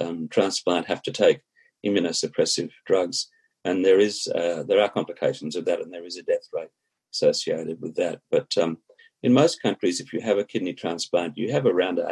um, 0.00 0.28
transplant 0.28 0.86
have 0.86 1.02
to 1.02 1.12
take 1.12 1.40
immunosuppressive 1.86 2.70
drugs, 2.86 3.28
and 3.64 3.84
there 3.84 3.98
is 3.98 4.28
uh, 4.34 4.62
there 4.64 4.80
are 4.80 4.88
complications 4.90 5.56
of 5.56 5.64
that, 5.64 5.80
and 5.80 5.92
there 5.92 6.04
is 6.04 6.16
a 6.16 6.22
death 6.22 6.46
rate 6.52 6.68
associated 7.12 7.80
with 7.80 7.94
that. 7.96 8.20
But 8.30 8.56
um, 8.58 8.78
in 9.22 9.32
most 9.32 9.62
countries, 9.62 10.00
if 10.00 10.12
you 10.12 10.20
have 10.20 10.38
a 10.38 10.44
kidney 10.44 10.74
transplant, 10.74 11.38
you 11.38 11.50
have 11.52 11.66
around 11.66 11.98
an 11.98 12.06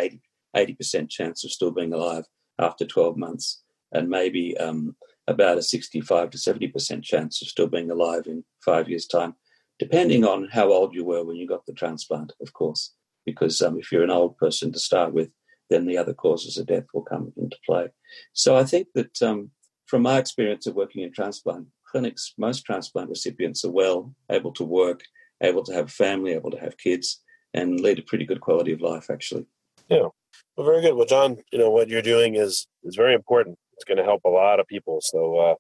80 0.56 0.74
percent 0.74 1.10
chance 1.10 1.44
of 1.44 1.50
still 1.50 1.70
being 1.70 1.92
alive 1.92 2.24
after 2.58 2.84
12 2.84 3.16
months, 3.16 3.62
and 3.92 4.08
maybe 4.08 4.56
um, 4.58 4.96
about 5.26 5.58
a 5.58 5.62
65 5.62 6.30
to 6.30 6.38
70 6.38 6.68
percent 6.68 7.04
chance 7.04 7.42
of 7.42 7.48
still 7.48 7.68
being 7.68 7.90
alive 7.90 8.26
in 8.26 8.44
five 8.64 8.88
years' 8.88 9.06
time, 9.06 9.34
depending 9.78 10.24
on 10.24 10.48
how 10.52 10.72
old 10.72 10.94
you 10.94 11.04
were 11.04 11.24
when 11.24 11.36
you 11.36 11.46
got 11.46 11.66
the 11.66 11.72
transplant, 11.72 12.32
of 12.40 12.52
course. 12.52 12.94
Because 13.24 13.60
um, 13.60 13.78
if 13.78 13.92
you're 13.92 14.04
an 14.04 14.10
old 14.10 14.38
person 14.38 14.72
to 14.72 14.78
start 14.78 15.12
with, 15.12 15.30
then 15.70 15.86
the 15.86 15.98
other 15.98 16.14
causes 16.14 16.56
of 16.56 16.66
death 16.66 16.86
will 16.94 17.02
come 17.02 17.32
into 17.36 17.56
play. 17.66 17.88
So 18.32 18.56
I 18.56 18.64
think 18.64 18.88
that 18.94 19.20
um, 19.22 19.50
from 19.86 20.02
my 20.02 20.18
experience 20.18 20.66
of 20.66 20.74
working 20.74 21.02
in 21.02 21.12
transplant, 21.12 21.66
clinics, 21.90 22.34
most 22.38 22.64
transplant 22.64 23.08
recipients 23.08 23.64
are 23.64 23.70
well, 23.70 24.14
able 24.30 24.52
to 24.52 24.64
work, 24.64 25.02
able 25.42 25.62
to 25.64 25.74
have 25.74 25.90
family, 25.90 26.32
able 26.32 26.50
to 26.50 26.60
have 26.60 26.78
kids, 26.78 27.22
and 27.54 27.80
lead 27.80 27.98
a 27.98 28.02
pretty 28.02 28.24
good 28.24 28.40
quality 28.40 28.72
of 28.72 28.80
life, 28.80 29.10
actually. 29.10 29.46
Yeah. 29.88 30.08
Well, 30.56 30.66
very 30.66 30.82
good. 30.82 30.94
Well, 30.94 31.06
John, 31.06 31.36
you 31.52 31.58
know, 31.58 31.70
what 31.70 31.88
you're 31.88 32.02
doing 32.02 32.34
is, 32.34 32.66
is 32.84 32.96
very 32.96 33.14
important. 33.14 33.58
It's 33.74 33.84
going 33.84 33.98
to 33.98 34.04
help 34.04 34.22
a 34.24 34.30
lot 34.30 34.60
of 34.60 34.66
people. 34.66 34.98
So 35.00 35.36
uh, 35.36 35.54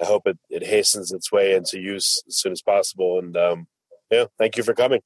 I 0.00 0.06
hope 0.06 0.22
it, 0.26 0.38
it 0.48 0.64
hastens 0.64 1.12
its 1.12 1.32
way 1.32 1.54
into 1.54 1.80
use 1.80 2.22
as 2.28 2.38
soon 2.38 2.52
as 2.52 2.62
possible. 2.62 3.18
And 3.18 3.36
um, 3.36 3.66
yeah, 4.10 4.26
thank 4.38 4.56
you 4.56 4.62
for 4.62 4.74
coming. 4.74 5.00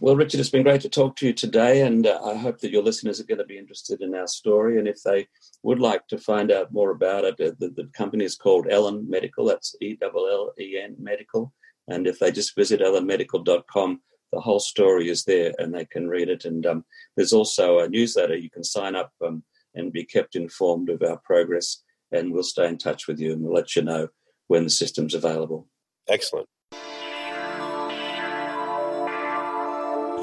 Well, 0.00 0.16
Richard, 0.16 0.40
it's 0.40 0.50
been 0.50 0.64
great 0.64 0.80
to 0.80 0.88
talk 0.88 1.16
to 1.16 1.26
you 1.26 1.32
today, 1.32 1.82
and 1.82 2.06
uh, 2.06 2.20
I 2.24 2.34
hope 2.34 2.58
that 2.60 2.72
your 2.72 2.82
listeners 2.82 3.20
are 3.20 3.24
going 3.24 3.38
to 3.38 3.44
be 3.44 3.58
interested 3.58 4.00
in 4.00 4.14
our 4.14 4.26
story. 4.26 4.78
And 4.78 4.88
if 4.88 5.02
they 5.04 5.28
would 5.62 5.78
like 5.78 6.06
to 6.08 6.18
find 6.18 6.50
out 6.50 6.72
more 6.72 6.90
about 6.90 7.24
it, 7.24 7.40
uh, 7.40 7.52
the, 7.58 7.68
the 7.68 7.88
company 7.96 8.24
is 8.24 8.34
called 8.34 8.66
Ellen 8.68 9.08
Medical. 9.08 9.44
That's 9.44 9.76
E 9.80 9.96
L 10.02 10.10
L 10.10 10.52
E 10.58 10.78
N 10.82 10.96
Medical. 10.98 11.52
And 11.86 12.06
if 12.06 12.18
they 12.18 12.32
just 12.32 12.56
visit 12.56 12.80
ellenmedical.com, 12.80 14.00
the 14.34 14.40
whole 14.40 14.60
story 14.60 15.08
is 15.08 15.24
there, 15.24 15.52
and 15.58 15.72
they 15.72 15.84
can 15.84 16.08
read 16.08 16.28
it. 16.28 16.44
And 16.44 16.66
um, 16.66 16.84
there's 17.16 17.32
also 17.32 17.78
a 17.78 17.88
newsletter 17.88 18.36
you 18.36 18.50
can 18.50 18.64
sign 18.64 18.96
up 18.96 19.12
um, 19.24 19.44
and 19.74 19.92
be 19.92 20.04
kept 20.04 20.36
informed 20.36 20.90
of 20.90 21.02
our 21.02 21.18
progress. 21.24 21.82
And 22.12 22.32
we'll 22.32 22.42
stay 22.42 22.68
in 22.68 22.78
touch 22.78 23.06
with 23.08 23.18
you, 23.20 23.32
and 23.32 23.42
we'll 23.42 23.54
let 23.54 23.76
you 23.76 23.82
know 23.82 24.08
when 24.48 24.64
the 24.64 24.70
system's 24.70 25.14
available. 25.14 25.68
Excellent. 26.08 26.48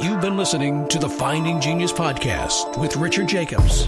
You've 0.01 0.21
been 0.21 0.37
listening 0.37 0.87
to 0.87 0.99
the 0.99 1.09
Finding 1.09 1.61
Genius 1.61 1.93
podcast 1.93 2.79
with 2.79 2.95
Richard 2.95 3.27
Jacobs. 3.27 3.87